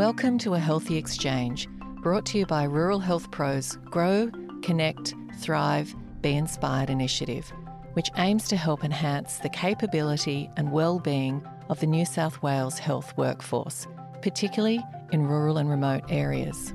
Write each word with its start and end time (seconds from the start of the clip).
Welcome 0.00 0.38
to 0.38 0.54
A 0.54 0.58
Healthy 0.58 0.96
Exchange, 0.96 1.68
brought 2.00 2.24
to 2.24 2.38
you 2.38 2.46
by 2.46 2.64
Rural 2.64 3.00
Health 3.00 3.30
Pros 3.30 3.76
Grow, 3.84 4.30
Connect, 4.62 5.12
Thrive, 5.40 5.94
Be 6.22 6.32
Inspired 6.32 6.88
initiative, 6.88 7.52
which 7.92 8.08
aims 8.16 8.48
to 8.48 8.56
help 8.56 8.82
enhance 8.82 9.36
the 9.36 9.50
capability 9.50 10.48
and 10.56 10.72
well-being 10.72 11.46
of 11.68 11.80
the 11.80 11.86
New 11.86 12.06
South 12.06 12.42
Wales 12.42 12.78
health 12.78 13.12
workforce, 13.18 13.86
particularly 14.22 14.82
in 15.12 15.26
rural 15.26 15.58
and 15.58 15.68
remote 15.68 16.04
areas. 16.08 16.72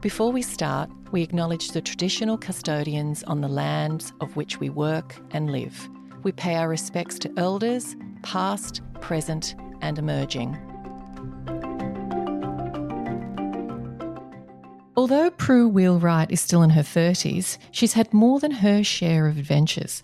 Before 0.00 0.32
we 0.32 0.42
start, 0.42 0.90
we 1.12 1.22
acknowledge 1.22 1.68
the 1.68 1.80
traditional 1.80 2.36
custodians 2.36 3.22
on 3.22 3.42
the 3.42 3.48
lands 3.48 4.12
of 4.20 4.34
which 4.34 4.58
we 4.58 4.70
work 4.70 5.14
and 5.30 5.52
live. 5.52 5.88
We 6.24 6.32
pay 6.32 6.56
our 6.56 6.68
respects 6.68 7.16
to 7.20 7.32
elders, 7.36 7.94
past, 8.22 8.80
present, 9.00 9.54
and 9.82 10.00
emerging. 10.00 10.58
Although 15.00 15.30
Prue 15.30 15.66
Wheelwright 15.66 16.30
is 16.30 16.42
still 16.42 16.62
in 16.62 16.68
her 16.68 16.82
30s, 16.82 17.56
she's 17.70 17.94
had 17.94 18.12
more 18.12 18.38
than 18.38 18.50
her 18.50 18.84
share 18.84 19.28
of 19.28 19.38
adventures. 19.38 20.02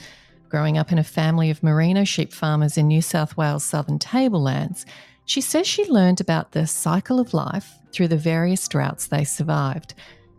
Growing 0.49 0.79
up 0.79 0.91
in 0.91 0.99
a 0.99 1.05
family 1.05 1.51
of 1.51 1.63
merino 1.63 2.05
sheep 2.05 2.33
farmers 2.33 2.79
in 2.79 2.89
New 2.89 3.03
South 3.03 3.37
Wales' 3.37 3.63
southern 3.63 3.99
tablelands, 3.99 4.87
she 5.27 5.43
says 5.43 5.67
she 5.67 5.85
learned 5.85 6.23
about 6.23 6.53
the 6.53 6.67
cycle 6.67 7.21
of 7.21 7.35
life 7.35 7.75
through 7.93 8.09
the 8.09 8.17
various 8.17 8.67
droughts 8.69 9.09
they 9.09 9.23
survived. 9.23 9.93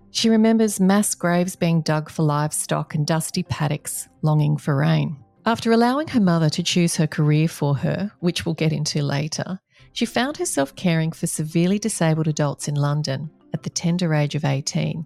She 0.09 0.27
remembers 0.27 0.79
mass 0.79 1.13
graves 1.13 1.55
being 1.55 1.81
dug 1.81 2.09
for 2.09 2.23
livestock 2.23 2.95
and 2.95 3.05
dusty 3.05 3.43
paddocks 3.43 4.09
longing 4.23 4.57
for 4.57 4.75
rain. 4.75 5.17
After 5.45 5.71
allowing 5.71 6.07
her 6.07 6.19
mother 6.19 6.49
to 6.49 6.63
choose 6.63 6.95
her 6.95 7.05
career 7.05 7.47
for 7.47 7.75
her, 7.75 8.11
which 8.21 8.43
we'll 8.43 8.55
get 8.55 8.73
into 8.73 9.03
later, 9.03 9.59
she 9.93 10.07
found 10.07 10.37
herself 10.37 10.75
caring 10.75 11.11
for 11.11 11.27
severely 11.27 11.77
disabled 11.77 12.27
adults 12.27 12.67
in 12.67 12.73
London 12.73 13.29
at 13.57 13.63
the 13.63 13.69
tender 13.71 14.13
age 14.13 14.35
of 14.35 14.45
18. 14.45 15.03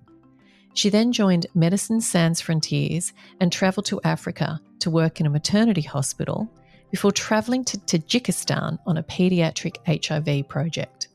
She 0.74 0.90
then 0.90 1.12
joined 1.14 1.48
Médecins 1.56 2.04
Sans 2.04 2.42
Frontières 2.42 3.14
and 3.40 3.52
travelled 3.52 3.86
to 3.86 4.02
Africa 4.04 4.60
to 4.80 4.90
work 4.90 5.20
in 5.20 5.26
a 5.26 5.30
maternity 5.30 5.82
hospital 5.82 6.52
before 6.92 7.14
travelling 7.14 7.64
to 7.64 7.78
Tajikistan 7.78 8.78
on 8.86 8.98
a 8.98 9.04
paediatric 9.04 9.78
HIV 9.88 10.50
project. 10.50 11.08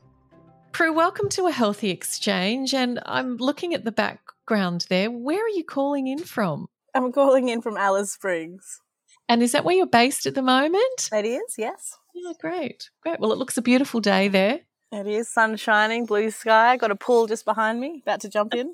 Prue, 0.71 0.93
welcome 0.93 1.29
to 1.29 1.45
a 1.45 1.51
healthy 1.51 1.91
exchange. 1.91 2.73
And 2.73 2.99
I'm 3.05 3.37
looking 3.37 3.75
at 3.75 3.83
the 3.83 3.91
background 3.91 4.87
there. 4.89 5.11
Where 5.11 5.43
are 5.43 5.49
you 5.49 5.63
calling 5.63 6.07
in 6.07 6.19
from? 6.19 6.67
I'm 6.95 7.11
calling 7.11 7.49
in 7.49 7.61
from 7.61 7.77
Alice 7.77 8.11
Springs. 8.11 8.81
And 9.29 9.43
is 9.43 9.51
that 9.51 9.63
where 9.63 9.75
you're 9.75 9.85
based 9.85 10.25
at 10.25 10.33
the 10.33 10.41
moment? 10.41 11.09
It 11.11 11.25
is, 11.25 11.55
yes. 11.57 11.95
Oh, 12.15 12.33
great. 12.39 12.89
Great. 13.03 13.19
Well, 13.19 13.31
it 13.31 13.37
looks 13.37 13.57
a 13.57 13.61
beautiful 13.61 13.99
day 13.99 14.27
there. 14.27 14.61
It 14.91 15.05
is 15.05 15.29
sun 15.29 15.57
shining, 15.57 16.05
blue 16.05 16.31
sky. 16.31 16.77
Got 16.77 16.91
a 16.91 16.95
pool 16.95 17.27
just 17.27 17.45
behind 17.45 17.79
me, 17.79 18.01
about 18.05 18.21
to 18.21 18.29
jump 18.29 18.53
in. 18.53 18.73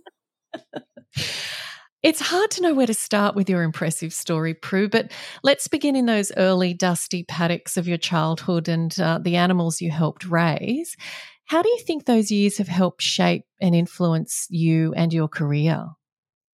It's 2.04 2.20
hard 2.20 2.52
to 2.52 2.62
know 2.62 2.74
where 2.74 2.86
to 2.86 2.94
start 2.94 3.34
with 3.34 3.50
your 3.50 3.64
impressive 3.64 4.12
story, 4.14 4.54
Prue, 4.54 4.90
but 4.90 5.10
let's 5.42 5.70
begin 5.70 5.96
in 5.96 6.06
those 6.06 6.34
early 6.36 6.74
dusty 6.74 7.24
paddocks 7.24 7.78
of 7.78 7.88
your 7.88 7.98
childhood 7.98 8.68
and 8.68 9.00
uh, 9.00 9.20
the 9.20 9.38
animals 9.38 9.80
you 9.80 9.90
helped 9.90 10.26
raise. 10.26 10.98
How 11.46 11.62
do 11.62 11.70
you 11.70 11.80
think 11.80 12.04
those 12.04 12.30
years 12.30 12.58
have 12.58 12.68
helped 12.68 13.02
shape 13.02 13.46
and 13.62 13.74
influence 13.74 14.48
you 14.50 14.94
and 14.96 15.14
your 15.14 15.30
career? 15.30 15.86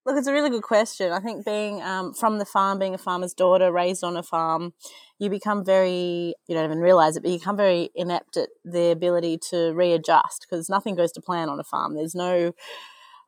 Look, 0.09 0.17
it's 0.17 0.25
a 0.25 0.33
really 0.33 0.49
good 0.49 0.63
question. 0.63 1.11
I 1.11 1.19
think 1.19 1.45
being 1.45 1.83
um, 1.83 2.15
from 2.15 2.39
the 2.39 2.45
farm, 2.45 2.79
being 2.79 2.95
a 2.95 2.97
farmer's 2.97 3.35
daughter, 3.35 3.71
raised 3.71 4.03
on 4.03 4.17
a 4.17 4.23
farm, 4.23 4.73
you 5.19 5.29
become 5.29 5.63
very, 5.63 6.33
you 6.47 6.55
don't 6.55 6.65
even 6.65 6.79
realize 6.79 7.15
it, 7.15 7.21
but 7.21 7.29
you 7.29 7.37
become 7.37 7.55
very 7.55 7.91
inept 7.93 8.35
at 8.35 8.49
the 8.65 8.89
ability 8.89 9.37
to 9.51 9.71
readjust 9.71 10.47
because 10.49 10.67
nothing 10.67 10.95
goes 10.95 11.11
to 11.11 11.21
plan 11.21 11.47
on 11.47 11.59
a 11.59 11.63
farm. 11.63 11.93
There's 11.93 12.15
no 12.15 12.53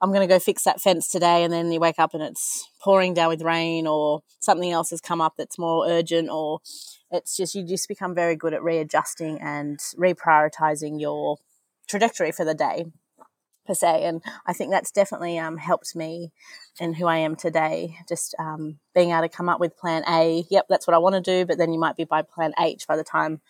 I'm 0.02 0.10
going 0.10 0.28
to 0.28 0.34
go 0.34 0.40
fix 0.40 0.64
that 0.64 0.82
fence 0.82 1.08
today. 1.08 1.44
And 1.44 1.54
then 1.54 1.72
you 1.72 1.80
wake 1.80 2.00
up 2.00 2.16
and 2.16 2.24
it's 2.24 2.68
pouring 2.82 3.14
down 3.14 3.30
with 3.30 3.44
rain 3.44 3.86
or 3.86 4.24
something 4.40 4.72
else 4.72 4.90
has 4.90 5.02
come 5.02 5.22
up 5.22 5.36
that's 5.38 5.60
more 5.60 5.88
urgent 5.88 6.30
or 6.32 6.62
it's 7.12 7.38
just, 7.38 7.54
you 7.54 7.64
just 7.64 7.90
become 7.90 8.16
very 8.16 8.36
good 8.36 8.56
at 8.56 8.64
readjusting 8.64 9.40
and 9.40 9.80
reprioritizing 10.00 11.00
your 11.00 11.38
trajectory 11.88 12.32
for 12.32 12.44
the 12.44 12.56
day 12.56 12.86
per 13.66 13.74
se. 13.74 14.04
And 14.06 14.22
I 14.46 14.54
think 14.54 14.72
that's 14.72 14.92
definitely 14.92 15.38
um, 15.38 15.58
helped 15.58 15.96
me 15.96 16.32
in 16.80 16.94
who 16.94 17.08
I 17.08 17.18
am 17.18 17.36
today. 17.36 17.98
Just 18.08 18.36
um, 18.40 18.80
being 18.94 19.12
able 19.12 19.22
to 19.22 19.30
come 19.30 19.50
up 19.50 19.60
with 19.60 19.78
plan 19.78 20.04
A. 20.08 20.46
Yep, 20.50 20.66
that's 20.70 20.88
what 20.88 20.94
I 20.94 21.00
want 21.00 21.16
to 21.16 21.22
do. 21.22 21.46
But 21.46 21.58
then 21.58 21.74
you 21.74 21.80
might 21.80 21.96
be 21.96 22.06
by 22.06 22.22
plan 22.22 22.54
H 22.60 22.88
by 22.88 22.96
the 22.96 23.04
time 23.04 23.42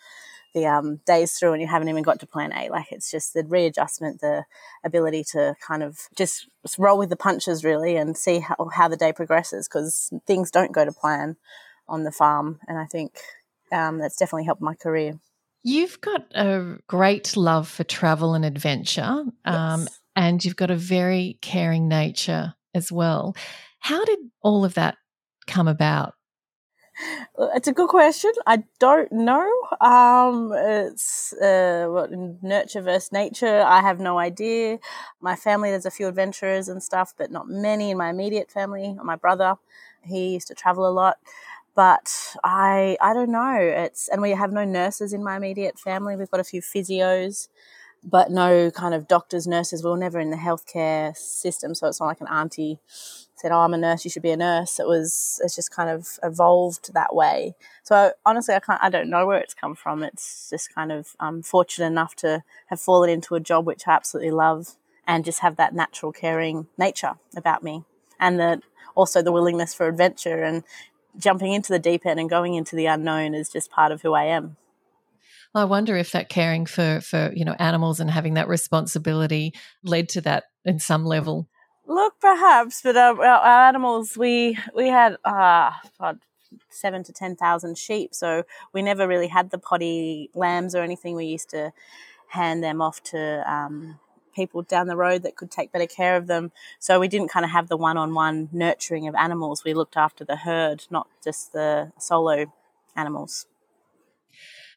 the 0.54 0.66
um, 0.66 0.96
days 1.06 1.32
through 1.32 1.52
and 1.52 1.62
you 1.62 1.68
haven't 1.68 1.88
even 1.88 2.02
got 2.02 2.20
to 2.20 2.26
plan 2.26 2.52
A. 2.52 2.68
Like 2.68 2.92
it's 2.92 3.10
just 3.10 3.34
the 3.34 3.44
readjustment, 3.44 4.20
the 4.20 4.44
ability 4.84 5.24
to 5.32 5.54
kind 5.66 5.82
of 5.82 5.98
just 6.16 6.46
roll 6.78 6.98
with 6.98 7.08
the 7.08 7.16
punches 7.16 7.64
really 7.64 7.96
and 7.96 8.16
see 8.16 8.40
how, 8.40 8.56
how 8.72 8.88
the 8.88 8.96
day 8.96 9.12
progresses 9.12 9.68
because 9.68 10.10
things 10.26 10.50
don't 10.50 10.72
go 10.72 10.84
to 10.84 10.92
plan 10.92 11.36
on 11.88 12.04
the 12.04 12.12
farm. 12.12 12.60
And 12.68 12.78
I 12.78 12.84
think 12.84 13.18
um, 13.70 13.98
that's 13.98 14.16
definitely 14.16 14.44
helped 14.44 14.62
my 14.62 14.74
career. 14.74 15.18
You've 15.64 16.00
got 16.00 16.22
a 16.34 16.76
great 16.88 17.36
love 17.36 17.68
for 17.68 17.84
travel 17.84 18.34
and 18.34 18.44
adventure, 18.44 19.24
um, 19.44 19.82
yes. 19.82 20.00
And 20.16 20.44
you've 20.44 20.56
got 20.56 20.70
a 20.70 20.76
very 20.76 21.38
caring 21.40 21.88
nature 21.88 22.54
as 22.74 22.90
well. 22.90 23.34
How 23.80 24.04
did 24.04 24.18
all 24.42 24.64
of 24.64 24.74
that 24.74 24.96
come 25.46 25.68
about? 25.68 26.14
It's 27.54 27.68
a 27.68 27.72
good 27.72 27.88
question. 27.88 28.30
I 28.46 28.64
don't 28.78 29.10
know. 29.10 29.50
Um, 29.80 30.52
it's 30.54 31.32
uh, 31.32 31.86
what 31.88 32.10
nurture 32.42 32.82
versus 32.82 33.12
nature. 33.12 33.62
I 33.62 33.80
have 33.80 33.98
no 33.98 34.18
idea. 34.18 34.78
My 35.20 35.34
family, 35.34 35.70
there's 35.70 35.86
a 35.86 35.90
few 35.90 36.06
adventurers 36.06 36.68
and 36.68 36.82
stuff, 36.82 37.14
but 37.16 37.30
not 37.30 37.48
many 37.48 37.90
in 37.90 37.98
my 37.98 38.10
immediate 38.10 38.50
family. 38.50 38.94
My 39.02 39.16
brother, 39.16 39.54
he 40.02 40.34
used 40.34 40.48
to 40.48 40.54
travel 40.54 40.86
a 40.86 40.92
lot, 40.92 41.18
but 41.74 42.36
I, 42.44 42.98
I 43.00 43.14
don't 43.14 43.32
know. 43.32 43.56
It's 43.58 44.08
and 44.08 44.20
we 44.20 44.30
have 44.30 44.52
no 44.52 44.64
nurses 44.64 45.12
in 45.12 45.24
my 45.24 45.36
immediate 45.36 45.78
family. 45.78 46.16
We've 46.16 46.30
got 46.30 46.40
a 46.40 46.44
few 46.44 46.60
physios, 46.60 47.48
but 48.04 48.30
no 48.30 48.70
kind 48.70 48.94
of 48.94 49.08
doctors, 49.08 49.46
nurses. 49.46 49.84
We 49.84 49.90
were 49.90 49.96
never 49.96 50.18
in 50.18 50.30
the 50.30 50.36
healthcare 50.36 51.16
system, 51.16 51.74
so 51.74 51.86
it's 51.86 52.00
not 52.00 52.06
like 52.06 52.20
an 52.20 52.28
auntie 52.28 52.80
said, 53.36 53.52
"Oh, 53.52 53.58
I'm 53.58 53.74
a 53.74 53.78
nurse. 53.78 54.04
You 54.04 54.10
should 54.10 54.22
be 54.22 54.30
a 54.30 54.36
nurse." 54.36 54.78
It 54.80 54.86
was 54.86 55.40
it's 55.44 55.56
just 55.56 55.70
kind 55.70 55.90
of 55.90 56.18
evolved 56.22 56.92
that 56.94 57.14
way. 57.14 57.54
So 57.82 58.12
honestly, 58.24 58.54
I 58.54 58.60
can't. 58.60 58.82
I 58.82 58.88
don't 58.88 59.10
know 59.10 59.26
where 59.26 59.38
it's 59.38 59.54
come 59.54 59.74
from. 59.74 60.02
It's 60.02 60.48
just 60.50 60.74
kind 60.74 60.92
of 60.92 61.14
I'm 61.20 61.42
fortunate 61.42 61.88
enough 61.88 62.14
to 62.16 62.42
have 62.68 62.80
fallen 62.80 63.10
into 63.10 63.34
a 63.34 63.40
job 63.40 63.66
which 63.66 63.86
I 63.86 63.92
absolutely 63.92 64.32
love, 64.32 64.76
and 65.06 65.24
just 65.24 65.40
have 65.40 65.56
that 65.56 65.74
natural 65.74 66.12
caring 66.12 66.68
nature 66.78 67.14
about 67.36 67.62
me, 67.62 67.84
and 68.20 68.38
that 68.40 68.62
also 68.94 69.22
the 69.22 69.32
willingness 69.32 69.74
for 69.74 69.86
adventure 69.88 70.42
and 70.42 70.62
jumping 71.18 71.52
into 71.52 71.72
the 71.72 71.78
deep 71.78 72.06
end 72.06 72.20
and 72.20 72.30
going 72.30 72.54
into 72.54 72.76
the 72.76 72.86
unknown 72.86 73.34
is 73.34 73.50
just 73.50 73.70
part 73.70 73.92
of 73.92 74.02
who 74.02 74.14
I 74.14 74.24
am. 74.24 74.56
I 75.54 75.64
wonder 75.64 75.96
if 75.96 76.12
that 76.12 76.28
caring 76.28 76.66
for 76.66 77.00
for 77.00 77.32
you 77.34 77.44
know 77.44 77.56
animals 77.58 78.00
and 78.00 78.10
having 78.10 78.34
that 78.34 78.48
responsibility 78.48 79.54
led 79.82 80.08
to 80.10 80.20
that 80.22 80.44
in 80.64 80.78
some 80.78 81.04
level. 81.04 81.48
Look, 81.86 82.14
perhaps, 82.20 82.80
but 82.82 82.96
uh, 82.96 83.16
our 83.18 83.68
animals, 83.68 84.16
we 84.16 84.56
we 84.74 84.88
had 84.88 85.16
uh, 85.24 85.72
seven 86.70 87.02
to 87.04 87.12
ten 87.12 87.36
thousand 87.36 87.76
sheep, 87.76 88.14
so 88.14 88.44
we 88.72 88.82
never 88.82 89.06
really 89.06 89.26
had 89.26 89.50
the 89.50 89.58
potty 89.58 90.30
lambs 90.34 90.74
or 90.74 90.82
anything. 90.82 91.14
We 91.14 91.26
used 91.26 91.50
to 91.50 91.72
hand 92.28 92.62
them 92.64 92.80
off 92.80 93.02
to 93.02 93.52
um, 93.52 93.98
people 94.34 94.62
down 94.62 94.86
the 94.86 94.96
road 94.96 95.22
that 95.22 95.36
could 95.36 95.50
take 95.50 95.70
better 95.70 95.86
care 95.86 96.16
of 96.16 96.28
them. 96.28 96.50
So 96.78 96.98
we 96.98 97.08
didn't 97.08 97.28
kind 97.28 97.44
of 97.44 97.50
have 97.50 97.68
the 97.68 97.76
one-on-one 97.76 98.48
nurturing 98.52 99.06
of 99.06 99.14
animals. 99.14 99.64
We 99.64 99.74
looked 99.74 99.96
after 99.96 100.24
the 100.24 100.36
herd, 100.36 100.86
not 100.90 101.08
just 101.22 101.52
the 101.52 101.92
solo 101.98 102.46
animals. 102.96 103.46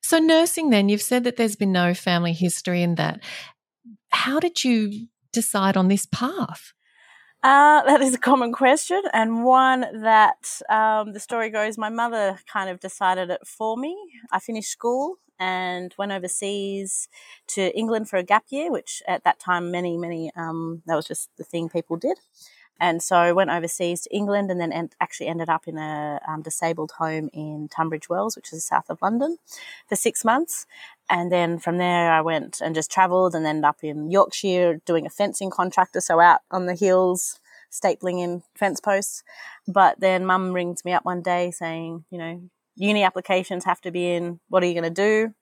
So 0.06 0.20
nursing, 0.20 0.70
then 0.70 0.88
you've 0.88 1.02
said 1.02 1.24
that 1.24 1.35
there's 1.35 1.56
been 1.56 1.72
no 1.72 1.96
family 1.96 2.32
history 2.32 2.84
in 2.84 2.94
that. 2.94 3.24
How 4.09 4.40
did 4.40 4.64
you 4.64 5.08
decide 5.34 5.76
on 5.76 5.88
this 5.88 6.06
path? 6.06 6.74
Uh, 7.41 7.82
that 7.82 8.02
is 8.02 8.14
a 8.14 8.20
common 8.20 8.53
question, 8.53 9.02
and 9.14 9.44
one 9.44 9.82
that 10.03 10.62
um, 10.70 11.14
the 11.14 11.20
story 11.20 11.50
goes 11.50 11.79
my 11.79 11.90
mother 11.90 12.38
kind 12.46 12.70
of 12.70 12.79
decided 12.79 13.32
it 13.32 13.47
for 13.47 13.78
me. 13.78 13.97
I 14.32 14.38
finished 14.38 14.70
school 14.70 15.16
and 15.40 15.91
went 15.97 16.12
overseas 16.12 17.08
to 17.47 17.76
England 17.76 18.08
for 18.08 18.18
a 18.18 18.24
gap 18.24 18.46
year, 18.50 18.72
which 18.72 19.02
at 19.08 19.24
that 19.24 19.40
time, 19.40 19.72
many, 19.72 19.97
many, 19.97 20.32
um, 20.35 20.84
that 20.85 20.96
was 20.96 21.08
just 21.08 21.32
the 21.40 21.44
thing 21.44 21.68
people 21.68 21.97
did. 21.97 22.20
And 22.80 23.02
so 23.02 23.16
I 23.16 23.32
went 23.32 23.50
overseas 23.50 24.02
to 24.02 24.16
England 24.16 24.52
and 24.52 24.60
then 24.60 24.72
en- 24.72 24.90
actually 25.00 25.28
ended 25.28 25.50
up 25.50 25.68
in 25.68 25.78
a 25.78 26.20
um, 26.28 26.42
disabled 26.42 26.92
home 26.98 27.30
in 27.34 27.70
Tunbridge 27.70 28.10
Wells, 28.10 28.36
which 28.36 28.52
is 28.52 28.66
south 28.66 28.90
of 28.90 29.02
London, 29.02 29.38
for 29.88 29.96
six 29.96 30.26
months. 30.26 30.66
And 31.10 31.32
then 31.32 31.60
from 31.60 31.78
there, 31.78 32.12
I 32.12 32.22
went 32.22 32.60
and 32.62 32.76
just 32.76 32.92
travelled 32.92 33.34
and 33.34 33.46
ended 33.46 33.64
up 33.64 33.84
in 33.84 34.12
Yorkshire 34.12 34.82
doing 34.86 35.06
a 35.06 35.10
fencing 35.10 35.50
contractor, 35.50 36.02
so 36.02 36.20
out 36.20 36.42
on 36.52 36.66
the 36.66 36.76
hills, 36.76 37.40
stapling 37.72 38.22
in 38.22 38.44
fence 38.56 38.80
posts. 38.82 39.24
But 39.68 40.00
then 40.00 40.26
mum 40.26 40.52
rings 40.52 40.84
me 40.84 40.94
up 40.94 41.06
one 41.06 41.22
day 41.22 41.52
saying, 41.52 42.06
you 42.10 42.18
know, 42.18 42.42
uni 42.76 43.04
applications 43.04 43.66
have 43.66 43.82
to 43.82 43.92
be 43.92 44.12
in. 44.14 44.40
What 44.50 44.64
are 44.64 44.66
you 44.66 44.74
going 44.74 44.84
to 44.84 44.90
do? 44.90 45.34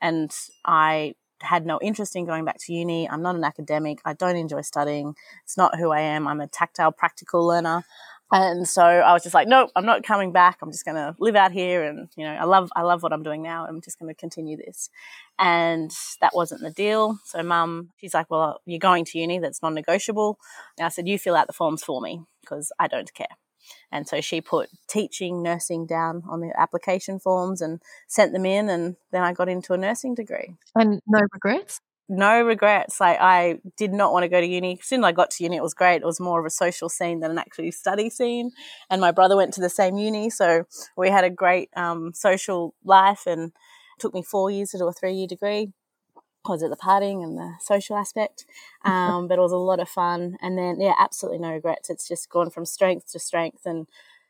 And 0.00 0.30
I 0.64 1.14
had 1.40 1.66
no 1.66 1.78
interest 1.80 2.16
in 2.16 2.26
going 2.26 2.44
back 2.44 2.58
to 2.60 2.72
uni. 2.72 3.08
I'm 3.08 3.22
not 3.22 3.36
an 3.36 3.44
academic. 3.44 4.00
I 4.04 4.12
don't 4.12 4.36
enjoy 4.36 4.62
studying. 4.62 5.14
It's 5.44 5.56
not 5.56 5.78
who 5.78 5.90
I 5.90 6.00
am. 6.00 6.26
I'm 6.26 6.40
a 6.40 6.46
tactile, 6.46 6.92
practical 6.92 7.46
learner. 7.46 7.84
And 8.30 8.68
so 8.68 8.82
I 8.82 9.14
was 9.14 9.22
just 9.22 9.34
like, 9.34 9.48
nope, 9.48 9.70
I'm 9.74 9.86
not 9.86 10.02
coming 10.02 10.32
back. 10.32 10.58
I'm 10.60 10.70
just 10.70 10.84
going 10.84 10.96
to 10.96 11.16
live 11.18 11.34
out 11.34 11.50
here. 11.50 11.82
And, 11.84 12.10
you 12.14 12.24
know, 12.24 12.34
I 12.34 12.44
love, 12.44 12.70
I 12.76 12.82
love 12.82 13.02
what 13.02 13.12
I'm 13.12 13.22
doing 13.22 13.42
now. 13.42 13.64
I'm 13.66 13.80
just 13.80 13.98
going 13.98 14.14
to 14.14 14.20
continue 14.20 14.58
this. 14.58 14.90
And 15.38 15.90
that 16.20 16.34
wasn't 16.34 16.60
the 16.60 16.70
deal. 16.70 17.18
So 17.24 17.42
mum, 17.42 17.90
she's 17.96 18.12
like, 18.12 18.30
well, 18.30 18.60
you're 18.66 18.78
going 18.78 19.06
to 19.06 19.18
uni. 19.18 19.38
That's 19.38 19.62
non-negotiable. 19.62 20.38
And 20.76 20.84
I 20.84 20.90
said, 20.90 21.08
you 21.08 21.18
fill 21.18 21.36
out 21.36 21.46
the 21.46 21.54
forms 21.54 21.82
for 21.82 22.02
me 22.02 22.20
because 22.42 22.70
I 22.78 22.86
don't 22.86 23.12
care. 23.14 23.28
And 23.90 24.06
so 24.06 24.20
she 24.20 24.40
put 24.40 24.70
teaching, 24.88 25.42
nursing 25.42 25.86
down 25.86 26.22
on 26.28 26.40
the 26.40 26.52
application 26.58 27.18
forms 27.18 27.60
and 27.60 27.80
sent 28.06 28.32
them 28.32 28.46
in. 28.46 28.68
And 28.68 28.96
then 29.12 29.22
I 29.22 29.32
got 29.32 29.48
into 29.48 29.72
a 29.72 29.78
nursing 29.78 30.14
degree. 30.14 30.54
And 30.74 31.00
no 31.06 31.20
regrets? 31.32 31.80
no 32.08 32.42
regrets. 32.42 33.00
Like 33.00 33.18
I 33.20 33.58
did 33.76 33.92
not 33.92 34.12
want 34.12 34.24
to 34.24 34.28
go 34.28 34.40
to 34.40 34.46
uni. 34.46 34.78
As 34.80 34.86
soon 34.86 35.00
as 35.00 35.04
I 35.04 35.12
got 35.12 35.30
to 35.32 35.44
uni, 35.44 35.56
it 35.56 35.62
was 35.62 35.74
great. 35.74 36.02
It 36.02 36.06
was 36.06 36.20
more 36.20 36.40
of 36.40 36.46
a 36.46 36.50
social 36.50 36.88
scene 36.88 37.20
than 37.20 37.30
an 37.30 37.38
actually 37.38 37.70
study 37.70 38.08
scene. 38.08 38.50
And 38.90 39.00
my 39.00 39.12
brother 39.12 39.36
went 39.36 39.52
to 39.54 39.60
the 39.60 39.68
same 39.68 39.96
uni, 39.98 40.30
so 40.30 40.64
we 40.96 41.10
had 41.10 41.24
a 41.24 41.30
great 41.30 41.70
um, 41.76 42.12
social 42.14 42.74
life. 42.84 43.24
And 43.26 43.48
it 43.48 44.00
took 44.00 44.14
me 44.14 44.22
four 44.22 44.50
years 44.50 44.70
to 44.70 44.78
do 44.78 44.88
a 44.88 44.92
three-year 44.92 45.26
degree. 45.26 45.72
Because 46.42 46.62
of 46.62 46.70
the 46.70 46.76
partying 46.76 47.22
and 47.22 47.36
the 47.36 47.54
social 47.60 47.96
aspect, 47.96 48.44
um, 48.84 49.28
but 49.28 49.38
it 49.38 49.42
was 49.42 49.52
a 49.52 49.56
lot 49.56 49.80
of 49.80 49.88
fun. 49.88 50.36
And 50.40 50.56
then, 50.56 50.80
yeah, 50.80 50.94
absolutely 50.98 51.38
no 51.40 51.52
regrets. 51.52 51.90
It's 51.90 52.08
just 52.08 52.30
gone 52.30 52.50
from 52.50 52.64
strength 52.64 53.12
to 53.12 53.18
strength. 53.18 53.66
And 53.66 53.86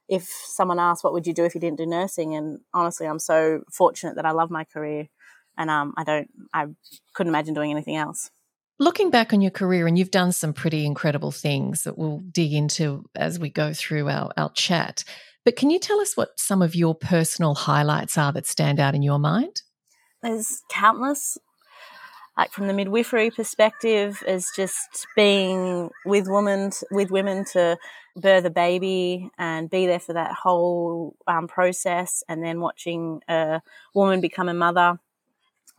if 0.08 0.24
someone 0.24 0.78
asked, 0.78 1.04
"What 1.04 1.12
would 1.12 1.26
you 1.26 1.34
do 1.34 1.44
if 1.44 1.54
you 1.54 1.60
didn't 1.60 1.78
do 1.78 1.86
nursing?" 1.86 2.34
and 2.34 2.60
honestly, 2.72 3.06
I'm 3.06 3.18
so 3.18 3.62
fortunate 3.70 4.16
that 4.16 4.26
I 4.26 4.30
love 4.32 4.50
my 4.50 4.64
career 4.64 5.08
and 5.58 5.68
um, 5.68 5.92
I 5.96 6.04
don't, 6.04 6.30
I 6.54 6.66
couldn't 7.14 7.30
imagine 7.30 7.52
doing 7.52 7.72
anything 7.72 7.96
else. 7.96 8.30
Looking 8.78 9.10
back 9.10 9.32
on 9.32 9.40
your 9.40 9.50
career, 9.50 9.88
and 9.88 9.98
you've 9.98 10.12
done 10.12 10.30
some 10.30 10.52
pretty 10.52 10.86
incredible 10.86 11.32
things 11.32 11.82
that 11.82 11.98
we'll 11.98 12.22
dig 12.30 12.52
into 12.52 13.04
as 13.16 13.38
we 13.38 13.50
go 13.50 13.74
through 13.74 14.08
our, 14.08 14.30
our 14.36 14.52
chat. 14.52 15.02
But 15.44 15.56
can 15.56 15.68
you 15.68 15.80
tell 15.80 16.00
us 16.00 16.16
what 16.16 16.38
some 16.38 16.62
of 16.62 16.76
your 16.76 16.94
personal 16.94 17.56
highlights 17.56 18.16
are 18.16 18.32
that 18.32 18.46
stand 18.46 18.78
out 18.78 18.94
in 18.94 19.02
your 19.02 19.18
mind? 19.18 19.62
There's 20.22 20.62
countless. 20.70 21.38
Like 22.38 22.52
from 22.52 22.68
the 22.68 22.72
midwifery 22.72 23.30
perspective, 23.32 24.22
is 24.26 24.50
just 24.54 25.08
being 25.16 25.90
with 26.06 26.28
women, 26.28 26.70
with 26.92 27.10
women 27.10 27.44
to 27.52 27.76
birth 28.14 28.44
a 28.44 28.50
baby 28.50 29.28
and 29.36 29.68
be 29.68 29.86
there 29.86 29.98
for 29.98 30.12
that 30.12 30.32
whole 30.32 31.16
um, 31.26 31.48
process, 31.48 32.22
and 32.28 32.42
then 32.42 32.60
watching 32.60 33.20
a 33.28 33.60
woman 33.92 34.20
become 34.20 34.48
a 34.48 34.54
mother 34.54 35.00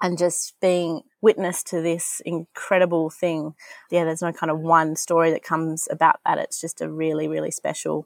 and 0.02 0.18
just 0.18 0.60
being 0.62 1.02
witness 1.22 1.64
to 1.64 1.82
this 1.82 2.22
incredible 2.26 3.10
thing. 3.10 3.54
Yeah, 3.90 4.04
there's 4.04 4.22
no 4.22 4.32
kind 4.32 4.52
of 4.52 4.60
one 4.60 4.96
story 4.96 5.32
that 5.32 5.44
comes 5.44 5.88
about 5.90 6.20
that. 6.26 6.38
It's 6.40 6.60
just 6.60 6.82
a 6.82 6.90
really, 6.90 7.28
really 7.30 7.52
special 7.52 8.06